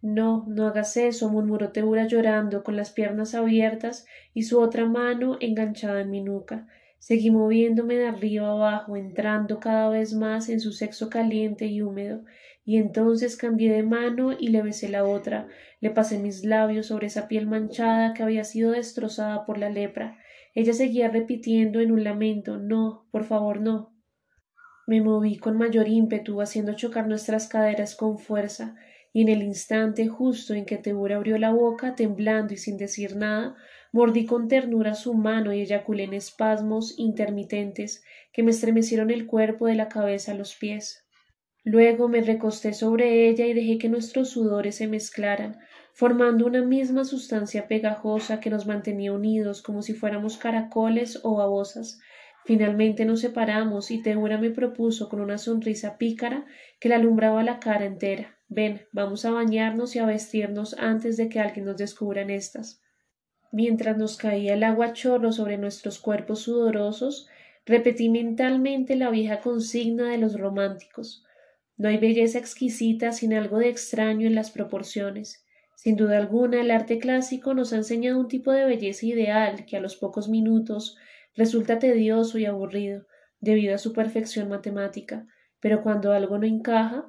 No, 0.02 0.44
no 0.50 0.68
hagas 0.68 0.98
eso, 0.98 1.30
murmuró 1.30 1.72
Teura 1.72 2.06
llorando, 2.08 2.64
con 2.64 2.76
las 2.76 2.92
piernas 2.92 3.34
abiertas 3.36 4.06
y 4.34 4.44
su 4.44 4.60
otra 4.60 4.86
mano 4.86 5.38
enganchada 5.40 6.02
en 6.02 6.12
mi 6.12 6.22
nuca. 6.22 6.68
Seguí 7.00 7.32
moviéndome 7.32 7.96
de 7.96 8.08
arriba 8.08 8.50
abajo, 8.50 8.98
entrando 8.98 9.60
cada 9.60 9.90
vez 9.90 10.14
más 10.14 10.50
en 10.50 10.60
su 10.60 10.72
sexo 10.72 11.10
caliente 11.10 11.68
y 11.68 11.82
húmedo, 11.82 12.24
y 12.66 12.78
entonces 12.78 13.36
cambié 13.36 13.72
de 13.74 13.84
mano 13.84 14.32
y 14.38 14.50
le 14.50 14.62
besé 14.62 14.88
la 14.88 15.06
otra, 15.06 15.48
le 15.82 15.90
pasé 15.90 16.18
mis 16.18 16.46
labios 16.46 16.88
sobre 16.88 17.08
esa 17.08 17.28
piel 17.28 17.46
manchada 17.46 18.14
que 18.14 18.24
había 18.24 18.46
sido 18.46 18.72
destrozada 18.72 19.46
por 19.46 19.58
la 19.58 19.70
lepra. 19.70 20.18
Ella 20.54 20.74
seguía 20.74 21.10
repitiendo 21.10 21.80
en 21.80 21.92
un 21.92 22.04
lamento 22.04 22.58
No, 22.58 23.08
por 23.12 23.24
favor, 23.24 23.62
no. 23.62 23.94
Me 24.86 25.02
moví 25.02 25.38
con 25.38 25.58
mayor 25.58 25.88
ímpetu, 25.88 26.42
haciendo 26.42 26.74
chocar 26.74 27.08
nuestras 27.08 27.48
caderas 27.48 27.96
con 27.96 28.20
fuerza, 28.20 28.76
y 29.14 29.22
en 29.22 29.30
el 29.30 29.44
instante 29.44 30.08
justo 30.08 30.54
en 30.54 30.66
que 30.66 30.78
Tebura 30.78 31.16
abrió 31.16 31.38
la 31.38 31.52
boca, 31.52 31.96
temblando 31.96 32.54
y 32.54 32.58
sin 32.58 32.78
decir 32.78 33.16
nada, 33.16 33.56
Mordí 33.94 34.26
con 34.26 34.48
ternura 34.48 34.96
su 34.96 35.14
mano 35.14 35.54
y 35.54 35.62
eyaculé 35.62 36.06
en 36.06 36.16
espasmos 36.16 36.96
intermitentes 36.98 38.04
que 38.34 38.42
me 38.42 38.50
estremecieron 38.50 39.12
el 39.12 39.28
cuerpo 39.28 39.68
de 39.68 39.76
la 39.76 39.88
cabeza 39.88 40.32
a 40.32 40.36
los 40.36 40.56
pies. 40.56 41.06
Luego 41.64 42.10
me 42.10 42.22
recosté 42.22 42.74
sobre 42.74 43.30
ella 43.30 43.46
y 43.46 43.54
dejé 43.54 43.78
que 43.78 43.90
nuestros 43.90 44.32
sudores 44.32 44.78
se 44.78 44.88
mezclaran, 44.88 45.60
formando 45.94 46.48
una 46.48 46.64
misma 46.64 47.06
sustancia 47.06 47.68
pegajosa 47.68 48.40
que 48.40 48.50
nos 48.50 48.66
mantenía 48.66 49.14
unidos 49.14 49.62
como 49.62 49.84
si 49.84 49.94
fuéramos 49.94 50.38
caracoles 50.38 51.20
o 51.24 51.36
babosas. 51.36 52.00
Finalmente 52.46 53.06
nos 53.06 53.22
separamos 53.22 53.92
y 53.92 54.02
Teura 54.02 54.38
me 54.38 54.50
propuso 54.50 55.08
con 55.08 55.22
una 55.22 55.38
sonrisa 55.38 55.98
pícara 55.98 56.46
que 56.80 56.90
le 56.90 56.96
alumbraba 56.96 57.44
la 57.44 57.60
cara 57.60 57.86
entera. 57.86 58.38
Ven, 58.50 58.82
vamos 58.92 59.24
a 59.24 59.32
bañarnos 59.32 59.96
y 59.96 60.00
a 60.00 60.06
vestirnos 60.06 60.76
antes 60.80 61.16
de 61.16 61.30
que 61.30 61.40
alguien 61.40 61.66
nos 61.66 61.78
descubra 61.78 62.24
estas. 62.24 62.82
Mientras 63.52 63.96
nos 63.96 64.18
caía 64.18 64.56
el 64.56 64.64
agua 64.64 64.94
chorro 64.94 65.32
sobre 65.32 65.60
nuestros 65.60 66.00
cuerpos 66.00 66.42
sudorosos, 66.42 67.28
repetí 67.68 68.10
mentalmente 68.10 68.96
la 68.96 69.12
vieja 69.12 69.42
consigna 69.42 70.10
de 70.10 70.18
los 70.18 70.40
románticos. 70.40 71.24
No 71.78 71.88
hay 71.88 71.98
belleza 71.98 72.40
exquisita 72.40 73.12
sin 73.12 73.34
algo 73.34 73.60
de 73.60 73.70
extraño 73.70 74.26
en 74.28 74.36
las 74.36 74.50
proporciones. 74.50 75.46
Sin 75.76 75.96
duda 75.96 76.18
alguna, 76.18 76.62
el 76.62 76.72
arte 76.72 77.00
clásico 77.00 77.54
nos 77.54 77.74
ha 77.74 77.78
enseñado 77.78 78.20
un 78.20 78.28
tipo 78.28 78.52
de 78.52 78.66
belleza 78.66 79.06
ideal 79.06 79.66
que 79.66 79.78
a 79.78 79.82
los 79.82 79.96
pocos 79.96 80.30
minutos 80.30 80.98
resulta 81.36 81.80
tedioso 81.80 82.38
y 82.38 82.46
aburrido 82.46 83.06
debido 83.40 83.76
a 83.76 83.78
su 83.78 83.92
perfección 83.92 84.48
matemática, 84.50 85.28
pero 85.60 85.82
cuando 85.84 86.14
algo 86.14 86.38
no 86.38 86.46
encaja, 86.46 87.06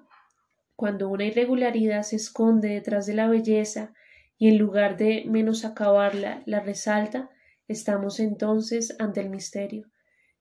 cuando 0.76 1.08
una 1.08 1.24
irregularidad 1.24 2.02
se 2.02 2.16
esconde 2.16 2.68
detrás 2.68 3.06
de 3.06 3.14
la 3.14 3.28
belleza 3.28 3.92
y 4.36 4.48
en 4.48 4.58
lugar 4.58 4.96
de 4.96 5.24
menos 5.26 5.64
acabarla 5.64 6.42
la 6.46 6.60
resalta, 6.60 7.30
estamos 7.68 8.18
entonces 8.18 8.96
ante 8.98 9.20
el 9.20 9.30
misterio. 9.30 9.86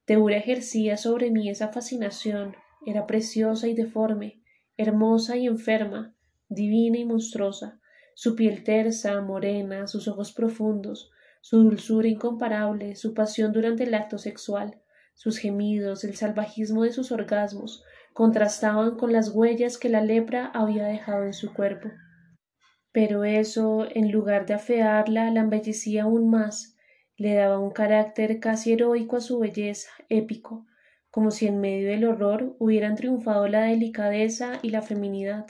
Teura 0.05 0.37
ejercía 0.37 0.97
sobre 0.97 1.29
mí 1.29 1.49
esa 1.49 1.69
fascinación, 1.69 2.55
era 2.85 3.05
preciosa 3.05 3.67
y 3.67 3.75
deforme, 3.75 4.41
hermosa 4.75 5.37
y 5.37 5.45
enferma, 5.45 6.15
divina 6.49 6.97
y 6.97 7.05
monstruosa, 7.05 7.79
su 8.15 8.35
piel 8.35 8.63
tersa, 8.63 9.21
morena, 9.21 9.87
sus 9.87 10.07
ojos 10.07 10.33
profundos, 10.33 11.11
su 11.41 11.63
dulzura 11.63 12.07
incomparable, 12.07 12.95
su 12.95 13.13
pasión 13.13 13.51
durante 13.51 13.83
el 13.83 13.93
acto 13.93 14.17
sexual, 14.17 14.81
sus 15.13 15.37
gemidos, 15.37 16.03
el 16.03 16.15
salvajismo 16.15 16.83
de 16.83 16.93
sus 16.93 17.11
orgasmos, 17.11 17.83
contrastaban 18.13 18.97
con 18.97 19.11
las 19.11 19.29
huellas 19.29 19.77
que 19.77 19.89
la 19.89 20.01
lepra 20.01 20.51
había 20.53 20.85
dejado 20.85 21.23
en 21.25 21.33
su 21.33 21.53
cuerpo 21.53 21.89
pero 22.93 23.23
eso, 23.23 23.87
en 23.89 24.11
lugar 24.11 24.45
de 24.45 24.53
afearla, 24.53 25.31
la 25.31 25.41
embellecía 25.41 26.03
aún 26.03 26.29
más, 26.29 26.77
le 27.17 27.33
daba 27.33 27.57
un 27.57 27.71
carácter 27.71 28.39
casi 28.39 28.71
heroico 28.71 29.17
a 29.17 29.21
su 29.21 29.39
belleza, 29.39 29.89
épico, 30.09 30.67
como 31.09 31.31
si 31.31 31.47
en 31.47 31.59
medio 31.59 31.89
del 31.89 32.05
horror 32.05 32.55
hubieran 32.59 32.95
triunfado 32.95 33.47
la 33.47 33.63
delicadeza 33.63 34.59
y 34.61 34.69
la 34.69 34.83
feminidad. 34.83 35.47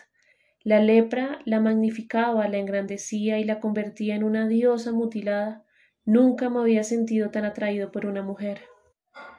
La 0.63 0.79
lepra 0.79 1.39
la 1.45 1.59
magnificaba, 1.59 2.47
la 2.47 2.57
engrandecía 2.57 3.39
y 3.39 3.43
la 3.43 3.59
convertía 3.59 4.15
en 4.15 4.23
una 4.23 4.47
diosa 4.47 4.91
mutilada. 4.91 5.63
Nunca 6.05 6.49
me 6.49 6.59
había 6.59 6.83
sentido 6.83 7.29
tan 7.29 7.45
atraído 7.45 7.91
por 7.91 8.05
una 8.05 8.23
mujer. 8.23 8.59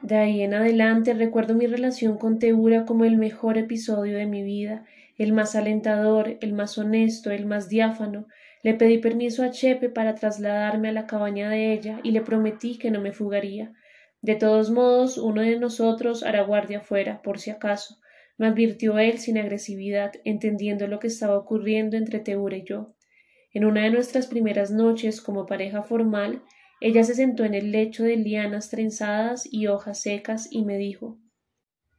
De 0.01 0.15
ahí 0.15 0.41
en 0.41 0.53
adelante 0.53 1.13
recuerdo 1.13 1.55
mi 1.55 1.67
relación 1.67 2.17
con 2.17 2.39
Teura 2.39 2.85
como 2.85 3.05
el 3.05 3.17
mejor 3.17 3.57
episodio 3.57 4.17
de 4.17 4.25
mi 4.25 4.43
vida 4.43 4.85
el 5.17 5.31
más 5.31 5.55
alentador, 5.55 6.37
el 6.41 6.53
más 6.53 6.77
honesto, 6.77 7.31
el 7.31 7.45
más 7.45 7.69
diáfano. 7.69 8.27
Le 8.63 8.73
pedí 8.73 8.97
permiso 8.97 9.43
a 9.43 9.51
Chepe 9.51 9.89
para 9.89 10.15
trasladarme 10.15 10.89
a 10.89 10.93
la 10.93 11.07
cabaña 11.07 11.49
de 11.49 11.71
ella 11.71 11.99
y 12.03 12.11
le 12.11 12.21
prometí 12.21 12.77
que 12.77 12.91
no 12.91 12.99
me 12.99 13.13
fugaría. 13.13 13.73
De 14.21 14.35
todos 14.35 14.71
modos, 14.71 15.17
uno 15.17 15.41
de 15.41 15.59
nosotros 15.59 16.23
hará 16.23 16.41
guardia 16.41 16.81
fuera, 16.81 17.21
por 17.21 17.39
si 17.39 17.51
acaso, 17.51 17.99
me 18.37 18.47
advirtió 18.47 18.99
él 18.99 19.17
sin 19.19 19.37
agresividad, 19.37 20.13
entendiendo 20.23 20.87
lo 20.87 20.99
que 20.99 21.07
estaba 21.07 21.37
ocurriendo 21.37 21.95
entre 21.97 22.19
Teura 22.19 22.57
y 22.57 22.63
yo. 22.63 22.95
En 23.53 23.63
una 23.65 23.83
de 23.83 23.91
nuestras 23.91 24.27
primeras 24.27 24.71
noches 24.71 25.21
como 25.21 25.45
pareja 25.45 25.83
formal, 25.83 26.43
ella 26.81 27.03
se 27.03 27.15
sentó 27.15 27.45
en 27.45 27.53
el 27.53 27.71
lecho 27.71 28.03
de 28.03 28.17
lianas 28.17 28.69
trenzadas 28.69 29.47
y 29.49 29.67
hojas 29.67 30.01
secas 30.01 30.49
y 30.51 30.65
me 30.65 30.77
dijo 30.77 31.19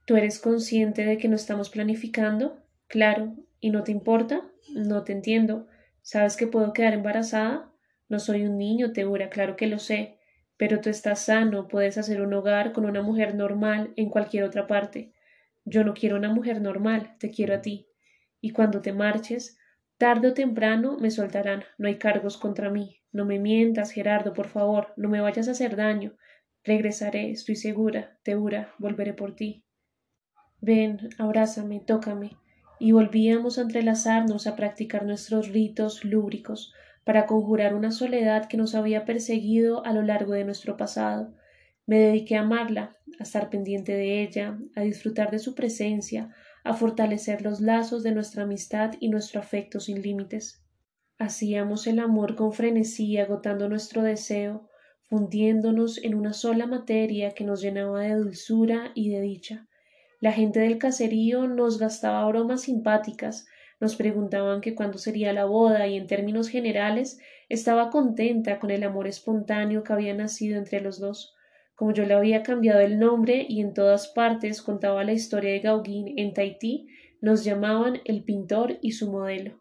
¿Tú 0.04 0.16
eres 0.16 0.38
consciente 0.38 1.04
de 1.04 1.18
que 1.18 1.28
no 1.28 1.34
estamos 1.34 1.70
planificando? 1.70 2.62
Claro, 2.86 3.34
¿y 3.58 3.70
no 3.70 3.82
te 3.82 3.90
importa? 3.90 4.48
No 4.74 5.02
te 5.02 5.12
entiendo. 5.12 5.66
¿Sabes 6.02 6.36
que 6.36 6.46
puedo 6.46 6.72
quedar 6.72 6.92
embarazada? 6.92 7.72
No 8.08 8.20
soy 8.20 8.42
un 8.44 8.58
niño, 8.58 8.92
Teura, 8.92 9.30
claro 9.30 9.56
que 9.56 9.66
lo 9.66 9.80
sé. 9.80 10.18
Pero 10.56 10.80
tú 10.80 10.90
estás 10.90 11.24
sano, 11.24 11.66
puedes 11.66 11.98
hacer 11.98 12.20
un 12.20 12.32
hogar 12.34 12.72
con 12.72 12.84
una 12.84 13.02
mujer 13.02 13.34
normal 13.34 13.92
en 13.96 14.10
cualquier 14.10 14.44
otra 14.44 14.68
parte. 14.68 15.12
Yo 15.68 15.84
no 15.84 15.94
quiero 15.94 16.16
una 16.16 16.32
mujer 16.32 16.62
normal, 16.62 17.16
te 17.18 17.30
quiero 17.30 17.54
a 17.54 17.60
ti. 17.60 17.88
Y 18.40 18.50
cuando 18.50 18.80
te 18.80 18.92
marches, 18.92 19.58
tarde 19.98 20.28
o 20.28 20.32
temprano 20.32 20.96
me 20.98 21.10
soltarán, 21.10 21.64
no 21.76 21.88
hay 21.88 21.98
cargos 21.98 22.38
contra 22.38 22.70
mí. 22.70 23.00
No 23.10 23.24
me 23.24 23.40
mientas, 23.40 23.90
Gerardo, 23.90 24.32
por 24.32 24.46
favor, 24.46 24.94
no 24.96 25.08
me 25.08 25.20
vayas 25.20 25.48
a 25.48 25.50
hacer 25.50 25.74
daño. 25.74 26.16
Regresaré, 26.62 27.32
estoy 27.32 27.56
segura, 27.56 28.18
Teura, 28.22 28.74
volveré 28.78 29.12
por 29.12 29.34
ti. 29.34 29.64
Ven, 30.60 31.10
abrázame, 31.18 31.80
tócame 31.80 32.36
y 32.78 32.92
volvíamos 32.92 33.58
a 33.58 33.62
entrelazarnos 33.62 34.46
a 34.46 34.54
practicar 34.54 35.04
nuestros 35.04 35.48
ritos 35.48 36.04
lúbricos 36.04 36.72
para 37.04 37.26
conjurar 37.26 37.74
una 37.74 37.90
soledad 37.90 38.48
que 38.48 38.56
nos 38.56 38.74
había 38.74 39.04
perseguido 39.04 39.84
a 39.84 39.92
lo 39.92 40.02
largo 40.02 40.32
de 40.32 40.44
nuestro 40.44 40.76
pasado. 40.76 41.34
Me 41.86 42.00
dediqué 42.00 42.36
a 42.36 42.40
amarla, 42.40 42.96
a 43.20 43.22
estar 43.22 43.48
pendiente 43.48 43.92
de 43.92 44.22
ella, 44.22 44.58
a 44.74 44.80
disfrutar 44.80 45.30
de 45.30 45.38
su 45.38 45.54
presencia, 45.54 46.34
a 46.64 46.74
fortalecer 46.74 47.42
los 47.42 47.60
lazos 47.60 48.02
de 48.02 48.10
nuestra 48.10 48.42
amistad 48.42 48.94
y 48.98 49.08
nuestro 49.08 49.40
afecto 49.40 49.78
sin 49.78 50.02
límites. 50.02 50.64
Hacíamos 51.16 51.86
el 51.86 52.00
amor 52.00 52.34
con 52.34 52.52
frenesí, 52.52 53.18
agotando 53.18 53.68
nuestro 53.68 54.02
deseo, 54.02 54.68
fundiéndonos 55.08 56.02
en 56.02 56.16
una 56.16 56.32
sola 56.32 56.66
materia 56.66 57.34
que 57.34 57.44
nos 57.44 57.62
llenaba 57.62 58.00
de 58.00 58.16
dulzura 58.16 58.90
y 58.96 59.10
de 59.10 59.20
dicha. 59.20 59.68
La 60.20 60.32
gente 60.32 60.58
del 60.58 60.78
caserío 60.78 61.46
nos 61.46 61.78
gastaba 61.78 62.26
bromas 62.26 62.62
simpáticas, 62.62 63.46
nos 63.78 63.94
preguntaban 63.94 64.60
que 64.60 64.74
cuándo 64.74 64.98
sería 64.98 65.32
la 65.32 65.44
boda 65.44 65.86
y 65.86 65.96
en 65.96 66.08
términos 66.08 66.48
generales 66.48 67.20
estaba 67.48 67.90
contenta 67.90 68.58
con 68.58 68.72
el 68.72 68.82
amor 68.82 69.06
espontáneo 69.06 69.84
que 69.84 69.92
había 69.92 70.14
nacido 70.14 70.58
entre 70.58 70.80
los 70.80 70.98
dos. 70.98 71.35
Como 71.76 71.92
yo 71.92 72.06
le 72.06 72.14
había 72.14 72.42
cambiado 72.42 72.80
el 72.80 72.98
nombre 72.98 73.44
y 73.46 73.60
en 73.60 73.74
todas 73.74 74.08
partes 74.08 74.62
contaba 74.62 75.04
la 75.04 75.12
historia 75.12 75.52
de 75.52 75.60
Gauguin 75.60 76.18
en 76.18 76.32
Tahití, 76.32 76.88
nos 77.20 77.44
llamaban 77.44 78.00
el 78.06 78.24
pintor 78.24 78.78
y 78.80 78.92
su 78.92 79.12
modelo. 79.12 79.60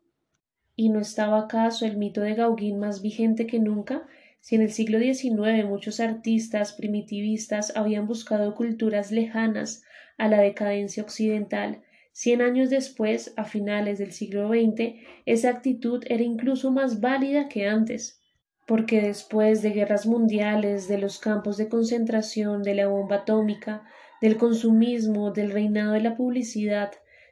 ¿Y 0.77 0.89
no 0.89 1.01
estaba 1.01 1.41
acaso 1.41 1.85
el 1.85 1.97
mito 1.97 2.21
de 2.21 2.35
Gauguin 2.35 2.79
más 2.79 3.01
vigente 3.01 3.45
que 3.47 3.59
nunca? 3.59 4.07
Si 4.39 4.55
en 4.55 4.61
el 4.61 4.71
siglo 4.71 4.97
XIX 4.97 5.65
muchos 5.65 5.99
artistas 5.99 6.71
primitivistas 6.71 7.75
habían 7.75 8.07
buscado 8.07 8.55
culturas 8.55 9.11
lejanas 9.11 9.83
a 10.17 10.29
la 10.29 10.39
decadencia 10.39 11.03
occidental, 11.03 11.83
cien 12.13 12.41
años 12.41 12.69
después, 12.69 13.33
a 13.35 13.43
finales 13.43 13.99
del 13.99 14.13
siglo 14.13 14.47
XX, 14.47 15.01
esa 15.25 15.49
actitud 15.49 16.01
era 16.07 16.23
incluso 16.23 16.71
más 16.71 17.01
válida 17.01 17.49
que 17.49 17.67
antes, 17.67 18.21
porque 18.65 19.01
después 19.01 19.61
de 19.61 19.71
guerras 19.71 20.05
mundiales, 20.05 20.87
de 20.87 20.97
los 20.97 21.19
campos 21.19 21.57
de 21.57 21.69
concentración, 21.69 22.63
de 22.63 22.75
la 22.75 22.87
bomba 22.87 23.17
atómica, 23.17 23.83
del 24.21 24.37
consumismo, 24.37 25.31
del 25.31 25.51
reinado 25.51 25.93
de 25.93 26.01
la 26.01 26.15
publicidad, 26.15 26.91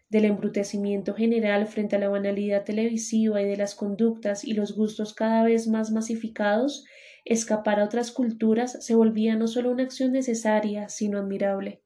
del 0.09 0.25
embrutecimiento 0.25 1.15
general 1.15 1.65
frente 1.65 1.95
a 1.95 1.99
la 1.99 2.07
banalidad 2.07 2.63
televisiva 2.63 3.41
y 3.41 3.45
de 3.45 3.57
las 3.57 3.73
conductas 3.73 4.43
y 4.43 4.53
los 4.53 4.75
gustos 4.75 5.15
cada 5.15 5.43
vez 5.43 5.67
más 5.67 5.91
masificados, 5.91 6.85
escapar 7.25 7.79
a 7.79 7.85
otras 7.85 8.11
culturas 8.11 8.77
se 8.85 8.93
volvía 8.93 9.35
no 9.35 9.47
solo 9.47 9.71
una 9.71 9.83
acción 9.83 10.11
necesaria, 10.11 10.87
sino 10.87 11.17
admirable. 11.17 11.81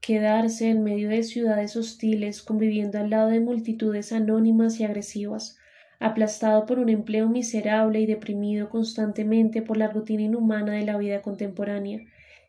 Quedarse 0.00 0.68
en 0.68 0.84
medio 0.84 1.08
de 1.08 1.22
ciudades 1.22 1.74
hostiles, 1.74 2.42
conviviendo 2.42 2.98
al 2.98 3.10
lado 3.10 3.30
de 3.30 3.40
multitudes 3.40 4.12
anónimas 4.12 4.78
y 4.78 4.84
agresivas, 4.84 5.56
aplastado 5.98 6.66
por 6.66 6.78
un 6.78 6.88
empleo 6.88 7.28
miserable 7.28 8.00
y 8.00 8.06
deprimido 8.06 8.68
constantemente 8.68 9.62
por 9.62 9.76
la 9.76 9.88
rutina 9.88 10.22
inhumana 10.22 10.72
de 10.72 10.84
la 10.84 10.96
vida 10.96 11.22
contemporánea. 11.22 12.00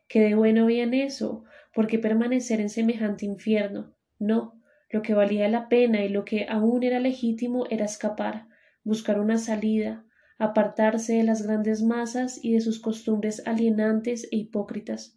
¿Qué 0.08 0.20
de 0.20 0.34
bueno 0.34 0.64
había 0.64 0.84
en 0.84 0.94
eso? 0.94 1.44
¿Por 1.74 1.86
qué 1.86 1.98
permanecer 1.98 2.60
en 2.60 2.68
semejante 2.68 3.26
infierno? 3.26 3.94
No, 4.18 4.60
lo 4.90 5.02
que 5.02 5.14
valía 5.14 5.48
la 5.48 5.68
pena 5.68 6.04
y 6.04 6.08
lo 6.08 6.24
que 6.24 6.46
aún 6.48 6.82
era 6.82 7.00
legítimo 7.00 7.66
era 7.70 7.84
escapar, 7.84 8.46
buscar 8.82 9.20
una 9.20 9.38
salida, 9.38 10.04
apartarse 10.38 11.14
de 11.14 11.22
las 11.22 11.42
grandes 11.42 11.82
masas 11.82 12.42
y 12.42 12.54
de 12.54 12.60
sus 12.60 12.80
costumbres 12.80 13.42
alienantes 13.46 14.28
e 14.32 14.36
hipócritas. 14.36 15.16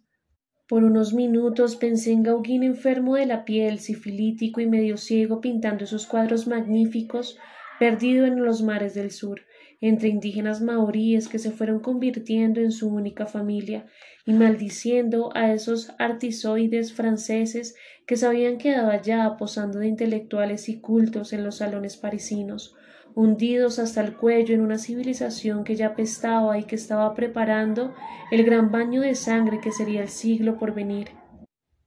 Por 0.68 0.84
unos 0.84 1.12
minutos 1.12 1.76
pensé 1.76 2.12
en 2.12 2.22
Gauguin 2.22 2.62
enfermo 2.62 3.16
de 3.16 3.26
la 3.26 3.44
piel, 3.44 3.80
sifilítico 3.80 4.60
y 4.60 4.66
medio 4.66 4.96
ciego 4.96 5.40
pintando 5.40 5.84
esos 5.84 6.06
cuadros 6.06 6.46
magníficos, 6.46 7.38
perdido 7.78 8.26
en 8.26 8.44
los 8.44 8.62
mares 8.62 8.94
del 8.94 9.10
sur, 9.10 9.40
entre 9.80 10.08
indígenas 10.08 10.62
maoríes 10.62 11.28
que 11.28 11.38
se 11.38 11.50
fueron 11.50 11.80
convirtiendo 11.80 12.60
en 12.60 12.72
su 12.72 12.88
única 12.88 13.26
familia, 13.26 13.86
y 14.26 14.32
maldiciendo 14.32 15.30
a 15.34 15.52
esos 15.52 15.92
artisoides 15.98 16.92
franceses 16.94 17.74
que 18.06 18.16
se 18.16 18.26
habían 18.26 18.58
quedado 18.58 18.90
allá 18.90 19.36
posando 19.38 19.78
de 19.78 19.88
intelectuales 19.88 20.68
y 20.68 20.80
cultos 20.80 21.32
en 21.32 21.44
los 21.44 21.56
salones 21.56 21.96
parisinos, 21.96 22.74
hundidos 23.14 23.78
hasta 23.78 24.00
el 24.00 24.16
cuello 24.16 24.54
en 24.54 24.62
una 24.62 24.78
civilización 24.78 25.64
que 25.64 25.76
ya 25.76 25.94
pestaba 25.94 26.58
y 26.58 26.64
que 26.64 26.76
estaba 26.76 27.14
preparando 27.14 27.94
el 28.30 28.44
gran 28.44 28.70
baño 28.70 29.02
de 29.02 29.14
sangre 29.14 29.60
que 29.60 29.72
sería 29.72 30.02
el 30.02 30.08
siglo 30.08 30.58
por 30.58 30.74
venir. 30.74 31.08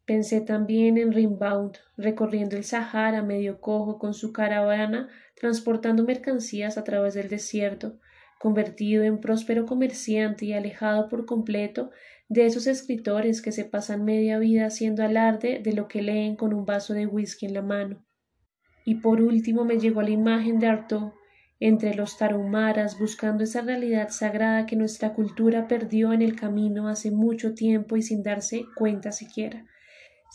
Pensé 0.08 0.40
también 0.40 0.98
en 0.98 1.12
Rimbaud, 1.12 1.74
recorriendo 1.98 2.56
el 2.56 2.64
Sahara 2.64 3.24
medio 3.24 3.60
cojo 3.60 4.00
con 4.00 4.14
su 4.14 4.32
caravana, 4.32 5.10
transportando 5.36 6.06
mercancías 6.06 6.78
a 6.78 6.86
través 6.86 7.14
del 7.14 7.28
desierto, 7.28 8.00
convertido 8.40 9.04
en 9.04 9.20
próspero 9.20 9.66
comerciante 9.66 10.46
y 10.46 10.54
alejado 10.54 11.10
por 11.10 11.26
completo 11.26 11.92
de 12.30 12.46
esos 12.46 12.68
escritores 12.68 13.42
que 13.42 13.52
se 13.52 13.66
pasan 13.66 14.06
media 14.06 14.40
vida 14.40 14.68
haciendo 14.68 15.04
alarde 15.04 15.60
de 15.62 15.74
lo 15.74 15.90
que 15.90 16.02
leen 16.02 16.38
con 16.38 16.54
un 16.54 16.66
vaso 16.66 16.94
de 16.94 17.06
whisky 17.06 17.46
en 17.46 17.54
la 17.56 17.62
mano. 17.62 18.06
Y 18.86 18.96
por 18.96 19.20
último 19.22 19.66
me 19.66 19.78
llegó 19.78 20.02
la 20.02 20.12
imagen 20.12 20.60
de 20.60 20.68
Artaud 20.68 21.12
entre 21.60 21.94
los 21.96 22.18
tarumaras 22.18 22.98
buscando 22.98 23.44
esa 23.44 23.60
realidad 23.60 24.08
sagrada 24.08 24.68
que 24.68 24.78
nuestra 24.78 25.14
cultura 25.14 25.68
perdió 25.68 26.14
en 26.14 26.22
el 26.22 26.38
camino 26.38 26.88
hace 26.88 27.12
mucho 27.12 27.54
tiempo 27.54 27.98
y 27.98 28.04
sin 28.04 28.24
darse 28.24 28.64
cuenta 28.74 29.12
siquiera. 29.12 29.66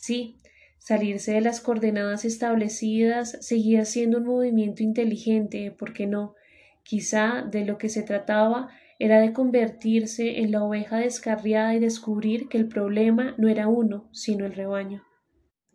Sí, 0.00 0.40
salirse 0.78 1.32
de 1.32 1.40
las 1.40 1.60
coordenadas 1.60 2.24
establecidas 2.24 3.38
seguía 3.40 3.84
siendo 3.84 4.18
un 4.18 4.24
movimiento 4.24 4.82
inteligente, 4.82 5.70
¿por 5.70 5.92
qué 5.92 6.06
no? 6.06 6.34
Quizá 6.82 7.42
de 7.42 7.64
lo 7.64 7.78
que 7.78 7.88
se 7.88 8.02
trataba 8.02 8.70
era 8.98 9.20
de 9.20 9.32
convertirse 9.32 10.40
en 10.40 10.52
la 10.52 10.62
oveja 10.62 10.98
descarriada 10.98 11.74
y 11.74 11.80
descubrir 11.80 12.48
que 12.48 12.58
el 12.58 12.68
problema 12.68 13.34
no 13.38 13.48
era 13.48 13.66
uno, 13.68 14.08
sino 14.12 14.46
el 14.46 14.54
rebaño. 14.54 15.02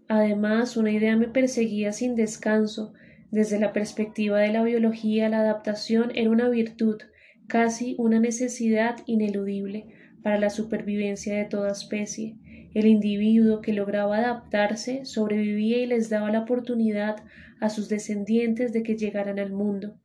Además, 0.08 0.78
una 0.78 0.92
idea 0.92 1.18
me 1.18 1.28
perseguía 1.28 1.92
sin 1.92 2.16
descanso. 2.16 2.94
Desde 3.30 3.60
la 3.60 3.74
perspectiva 3.74 4.40
de 4.40 4.54
la 4.54 4.64
biología, 4.64 5.28
la 5.28 5.42
adaptación 5.42 6.12
era 6.16 6.30
una 6.30 6.48
virtud, 6.48 7.02
casi 7.48 7.96
una 7.98 8.20
necesidad 8.20 8.96
ineludible 9.06 9.88
para 10.24 10.40
la 10.40 10.50
supervivencia 10.50 11.36
de 11.36 11.46
toda 11.46 11.72
especie. 11.72 12.38
El 12.78 12.86
individuo 12.86 13.62
que 13.62 13.74
lograba 13.74 14.18
adaptarse 14.18 15.06
sobrevivía 15.06 15.78
y 15.78 15.86
les 15.86 16.10
daba 16.10 16.32
la 16.32 16.42
oportunidad 16.42 17.24
a 17.60 17.70
sus 17.70 17.90
descendientes 17.90 18.72
de 18.74 18.84
que 18.84 18.96
llegaran 18.96 19.40
al 19.40 19.52
mundo 19.52 20.00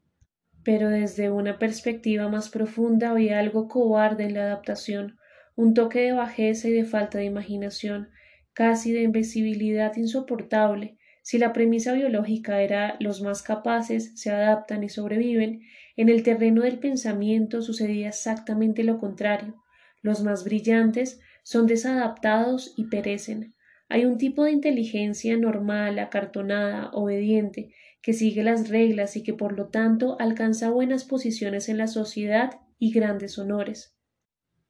pero 0.64 0.90
desde 0.90 1.30
una 1.30 1.58
perspectiva 1.58 2.28
más 2.28 2.48
profunda 2.48 3.10
había 3.10 3.38
algo 3.38 3.68
cobarde 3.68 4.24
en 4.24 4.34
la 4.34 4.42
adaptación, 4.42 5.18
un 5.56 5.74
toque 5.74 6.00
de 6.00 6.12
bajeza 6.12 6.68
y 6.68 6.72
de 6.72 6.84
falta 6.84 7.18
de 7.18 7.24
imaginación, 7.24 8.10
casi 8.52 8.92
de 8.92 9.02
invisibilidad 9.02 9.96
insoportable. 9.96 10.96
Si 11.22 11.38
la 11.38 11.52
premisa 11.52 11.92
biológica 11.92 12.62
era 12.62 12.96
los 13.00 13.22
más 13.22 13.42
capaces 13.42 14.12
se 14.14 14.30
adaptan 14.30 14.82
y 14.84 14.88
sobreviven, 14.88 15.62
en 15.96 16.08
el 16.08 16.22
terreno 16.22 16.62
del 16.62 16.78
pensamiento 16.78 17.62
sucedía 17.62 18.08
exactamente 18.08 18.82
lo 18.82 18.98
contrario. 18.98 19.62
Los 20.00 20.22
más 20.22 20.44
brillantes 20.44 21.20
son 21.42 21.66
desadaptados 21.66 22.74
y 22.76 22.84
perecen. 22.84 23.54
Hay 23.88 24.04
un 24.04 24.16
tipo 24.16 24.44
de 24.44 24.52
inteligencia 24.52 25.36
normal, 25.36 25.98
acartonada, 25.98 26.90
obediente, 26.92 27.74
que 28.00 28.12
sigue 28.12 28.42
las 28.42 28.68
reglas 28.68 29.16
y 29.16 29.22
que 29.22 29.34
por 29.34 29.52
lo 29.52 29.68
tanto 29.68 30.16
alcanza 30.18 30.70
buenas 30.70 31.04
posiciones 31.04 31.68
en 31.68 31.78
la 31.78 31.86
sociedad 31.86 32.60
y 32.78 32.92
grandes 32.92 33.38
honores. 33.38 33.96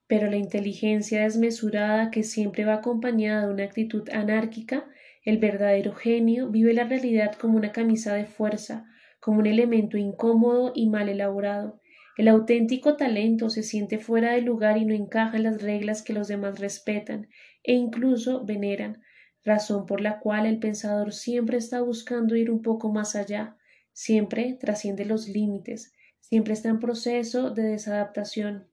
Pero 0.07 0.29
la 0.29 0.37
inteligencia 0.37 1.23
desmesurada 1.23 2.11
que 2.11 2.23
siempre 2.23 2.65
va 2.65 2.75
acompañada 2.75 3.47
de 3.47 3.55
una 3.55 3.65
actitud 3.65 4.09
anárquica, 4.11 4.87
el 5.25 5.39
verdadero 5.39 5.95
genio 5.95 6.51
vive 6.51 6.75
la 6.75 6.85
realidad 6.85 7.33
como 7.41 7.57
una 7.57 7.73
camisa 7.73 8.15
de 8.15 8.27
fuerza, 8.27 8.85
como 9.21 9.39
un 9.39 9.47
elemento 9.47 9.97
incómodo 9.97 10.73
y 10.75 10.89
mal 10.89 11.09
elaborado. 11.09 11.81
El 12.18 12.29
auténtico 12.29 12.96
talento 12.96 13.48
se 13.48 13.62
siente 13.62 13.98
fuera 13.98 14.33
de 14.33 14.42
lugar 14.42 14.77
y 14.77 14.85
no 14.85 14.92
encaja 14.92 15.38
en 15.38 15.44
las 15.44 15.62
reglas 15.62 16.03
que 16.03 16.12
los 16.12 16.29
demás 16.29 16.59
respetan 16.61 17.29
e 17.62 17.72
incluso 17.72 18.44
veneran, 18.44 19.03
razón 19.44 19.87
por 19.87 20.01
la 20.01 20.20
cual 20.20 20.44
el 20.44 20.59
pensador 20.59 21.14
siempre 21.14 21.57
está 21.57 21.81
buscando 21.81 22.37
ir 22.37 22.51
un 22.51 22.61
poco 22.61 22.92
más 22.92 23.16
allá, 23.16 23.57
siempre 23.92 24.59
trasciende 24.61 25.07
los 25.07 25.27
límites, 25.27 25.92
siempre 26.20 26.53
está 26.53 26.68
en 26.68 26.81
proceso 26.81 27.51
de 27.51 27.62
desadaptación. 27.62 28.68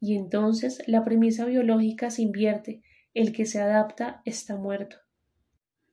Y 0.00 0.16
entonces 0.16 0.80
la 0.86 1.04
premisa 1.04 1.46
biológica 1.46 2.10
se 2.10 2.22
invierte, 2.22 2.82
el 3.12 3.32
que 3.32 3.44
se 3.44 3.60
adapta 3.60 4.22
está 4.24 4.56
muerto. 4.56 4.98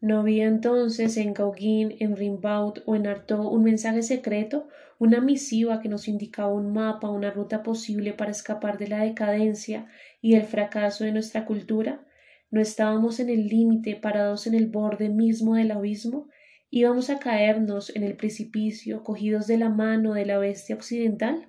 ¿No 0.05 0.19
había 0.19 0.45
entonces 0.45 1.17
en 1.17 1.33
Gauguin, 1.33 1.95
en 1.99 2.15
Rimbaud 2.15 2.77
o 2.85 2.95
en 2.95 3.07
Artaud 3.07 3.51
un 3.51 3.63
mensaje 3.63 4.03
secreto, 4.03 4.67
una 4.99 5.19
misiva 5.19 5.81
que 5.81 5.89
nos 5.89 6.07
indicaba 6.07 6.53
un 6.53 6.73
mapa, 6.73 7.09
una 7.09 7.31
ruta 7.31 7.63
posible 7.63 8.13
para 8.13 8.29
escapar 8.29 8.77
de 8.77 8.87
la 8.87 9.01
decadencia 9.01 9.87
y 10.21 10.35
el 10.35 10.43
fracaso 10.43 11.05
de 11.05 11.11
nuestra 11.11 11.47
cultura? 11.47 12.05
¿No 12.51 12.61
estábamos 12.61 13.19
en 13.19 13.31
el 13.31 13.47
límite, 13.47 13.95
parados 13.95 14.45
en 14.45 14.53
el 14.53 14.67
borde 14.67 15.09
mismo 15.09 15.55
del 15.55 15.71
abismo? 15.71 16.29
¿Íbamos 16.69 17.09
a 17.09 17.17
caernos 17.17 17.89
en 17.95 18.03
el 18.03 18.15
precipicio, 18.15 19.01
cogidos 19.01 19.47
de 19.47 19.57
la 19.57 19.69
mano 19.69 20.13
de 20.13 20.27
la 20.27 20.37
bestia 20.37 20.75
occidental? 20.75 21.47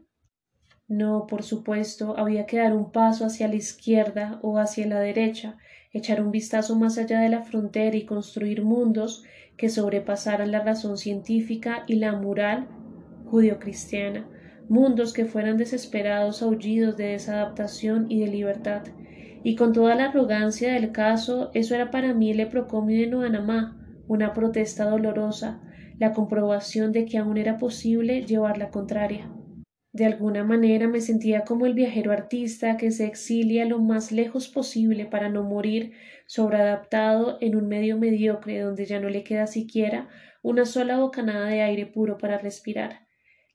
No, 0.88 1.26
por 1.26 1.42
supuesto, 1.42 2.16
había 2.16 2.46
que 2.46 2.56
dar 2.56 2.72
un 2.72 2.90
paso 2.90 3.26
hacia 3.26 3.48
la 3.48 3.56
izquierda 3.56 4.38
o 4.40 4.58
hacia 4.58 4.86
la 4.86 5.00
derecha, 5.00 5.58
echar 5.96 6.22
un 6.22 6.30
vistazo 6.30 6.76
más 6.76 6.98
allá 6.98 7.20
de 7.20 7.28
la 7.28 7.42
frontera 7.42 7.96
y 7.96 8.04
construir 8.04 8.62
mundos 8.62 9.24
que 9.56 9.68
sobrepasaran 9.68 10.52
la 10.52 10.62
razón 10.62 10.98
científica 10.98 11.84
y 11.86 11.96
la 11.96 12.12
moral 12.12 12.66
judio-cristiana, 13.26 14.26
mundos 14.68 15.12
que 15.12 15.24
fueran 15.24 15.56
desesperados 15.56 16.42
aullidos 16.42 16.96
de 16.96 17.06
desadaptación 17.08 18.06
y 18.10 18.20
de 18.20 18.28
libertad, 18.28 18.82
y 19.42 19.54
con 19.54 19.72
toda 19.72 19.94
la 19.94 20.06
arrogancia 20.06 20.72
del 20.72 20.92
caso, 20.92 21.50
eso 21.54 21.74
era 21.74 21.90
para 21.90 22.14
mí 22.14 22.30
el 22.30 22.40
eprocomio 22.40 23.00
de 23.00 23.06
Noanamá, 23.06 23.76
una 24.08 24.32
protesta 24.32 24.90
dolorosa, 24.90 25.60
la 25.98 26.12
comprobación 26.12 26.92
de 26.92 27.04
que 27.04 27.18
aún 27.18 27.36
era 27.36 27.56
posible 27.56 28.22
llevar 28.22 28.58
la 28.58 28.70
contraria. 28.70 29.30
De 29.96 30.04
alguna 30.04 30.44
manera 30.44 30.88
me 30.88 31.00
sentía 31.00 31.44
como 31.44 31.64
el 31.64 31.72
viajero 31.72 32.12
artista 32.12 32.76
que 32.76 32.90
se 32.90 33.06
exilia 33.06 33.64
lo 33.64 33.78
más 33.78 34.12
lejos 34.12 34.46
posible 34.46 35.06
para 35.06 35.30
no 35.30 35.42
morir 35.42 35.94
sobreadaptado 36.26 37.38
en 37.40 37.56
un 37.56 37.66
medio 37.66 37.96
mediocre 37.96 38.60
donde 38.60 38.84
ya 38.84 39.00
no 39.00 39.08
le 39.08 39.24
queda 39.24 39.46
siquiera 39.46 40.10
una 40.42 40.66
sola 40.66 40.98
bocanada 40.98 41.46
de 41.46 41.62
aire 41.62 41.86
puro 41.86 42.18
para 42.18 42.36
respirar. 42.36 43.06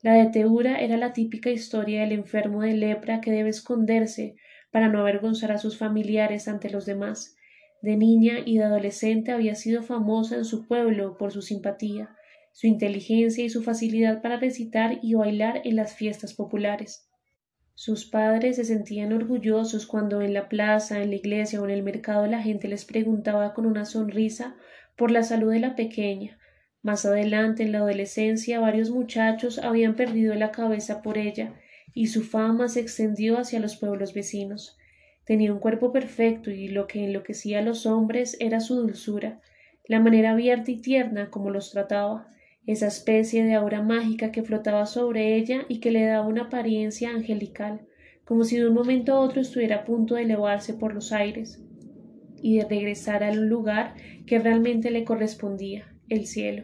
La 0.01 0.15
de 0.15 0.31
Teura 0.31 0.81
era 0.81 0.97
la 0.97 1.13
típica 1.13 1.51
historia 1.51 2.01
del 2.01 2.11
enfermo 2.11 2.63
de 2.63 2.73
lepra 2.73 3.21
que 3.21 3.29
debe 3.29 3.49
esconderse 3.49 4.35
para 4.71 4.89
no 4.89 4.99
avergonzar 5.01 5.51
a 5.51 5.59
sus 5.59 5.77
familiares 5.77 6.47
ante 6.47 6.71
los 6.71 6.87
demás. 6.87 7.35
De 7.83 7.97
niña 7.97 8.39
y 8.43 8.57
de 8.57 8.63
adolescente 8.63 9.31
había 9.31 9.53
sido 9.53 9.83
famosa 9.83 10.37
en 10.37 10.45
su 10.45 10.65
pueblo 10.65 11.17
por 11.19 11.31
su 11.31 11.43
simpatía, 11.43 12.15
su 12.51 12.67
inteligencia 12.67 13.43
y 13.43 13.49
su 13.49 13.63
facilidad 13.63 14.21
para 14.21 14.37
recitar 14.37 14.99
y 15.01 15.13
bailar 15.13 15.61
en 15.63 15.75
las 15.75 15.95
fiestas 15.95 16.33
populares. 16.33 17.07
Sus 17.73 18.05
padres 18.05 18.57
se 18.57 18.65
sentían 18.65 19.13
orgullosos 19.13 19.87
cuando 19.87 20.21
en 20.21 20.33
la 20.33 20.49
plaza, 20.49 21.01
en 21.01 21.09
la 21.09 21.15
iglesia 21.15 21.61
o 21.61 21.65
en 21.65 21.71
el 21.71 21.83
mercado 21.83 22.27
la 22.27 22.41
gente 22.41 22.67
les 22.67 22.85
preguntaba 22.85 23.53
con 23.53 23.65
una 23.65 23.85
sonrisa 23.85 24.55
por 24.95 25.09
la 25.09 25.23
salud 25.23 25.51
de 25.51 25.59
la 25.59 25.75
pequeña. 25.75 26.37
Más 26.83 27.05
adelante, 27.05 27.63
en 27.63 27.71
la 27.71 27.79
adolescencia, 27.79 28.59
varios 28.59 28.89
muchachos 28.89 29.59
habían 29.59 29.95
perdido 29.95 30.35
la 30.35 30.51
cabeza 30.51 31.01
por 31.01 31.17
ella, 31.17 31.55
y 31.93 32.07
su 32.07 32.23
fama 32.23 32.67
se 32.67 32.81
extendió 32.81 33.37
hacia 33.37 33.59
los 33.59 33.77
pueblos 33.77 34.13
vecinos. 34.13 34.77
Tenía 35.25 35.53
un 35.53 35.59
cuerpo 35.59 35.91
perfecto 35.91 36.51
y 36.51 36.67
lo 36.67 36.87
que 36.87 37.05
enloquecía 37.05 37.59
a 37.59 37.63
los 37.63 37.85
hombres 37.85 38.37
era 38.39 38.59
su 38.59 38.75
dulzura, 38.75 39.39
la 39.85 39.99
manera 39.99 40.31
abierta 40.31 40.71
y 40.71 40.81
tierna 40.81 41.29
como 41.29 41.49
los 41.49 41.71
trataba, 41.71 42.27
esa 42.71 42.87
especie 42.87 43.43
de 43.43 43.55
aura 43.55 43.81
mágica 43.81 44.31
que 44.31 44.43
flotaba 44.43 44.85
sobre 44.85 45.35
ella 45.35 45.65
y 45.67 45.79
que 45.79 45.91
le 45.91 46.05
daba 46.05 46.27
una 46.27 46.43
apariencia 46.43 47.09
angelical, 47.09 47.81
como 48.25 48.43
si 48.43 48.57
de 48.57 48.67
un 48.67 48.73
momento 48.73 49.13
a 49.13 49.19
otro 49.19 49.41
estuviera 49.41 49.77
a 49.77 49.85
punto 49.85 50.15
de 50.15 50.23
elevarse 50.23 50.73
por 50.73 50.93
los 50.93 51.11
aires 51.11 51.63
y 52.41 52.57
de 52.57 52.65
regresar 52.65 53.23
al 53.23 53.47
lugar 53.47 53.95
que 54.25 54.39
realmente 54.39 54.89
le 54.91 55.03
correspondía, 55.03 55.93
el 56.09 56.25
cielo. 56.25 56.63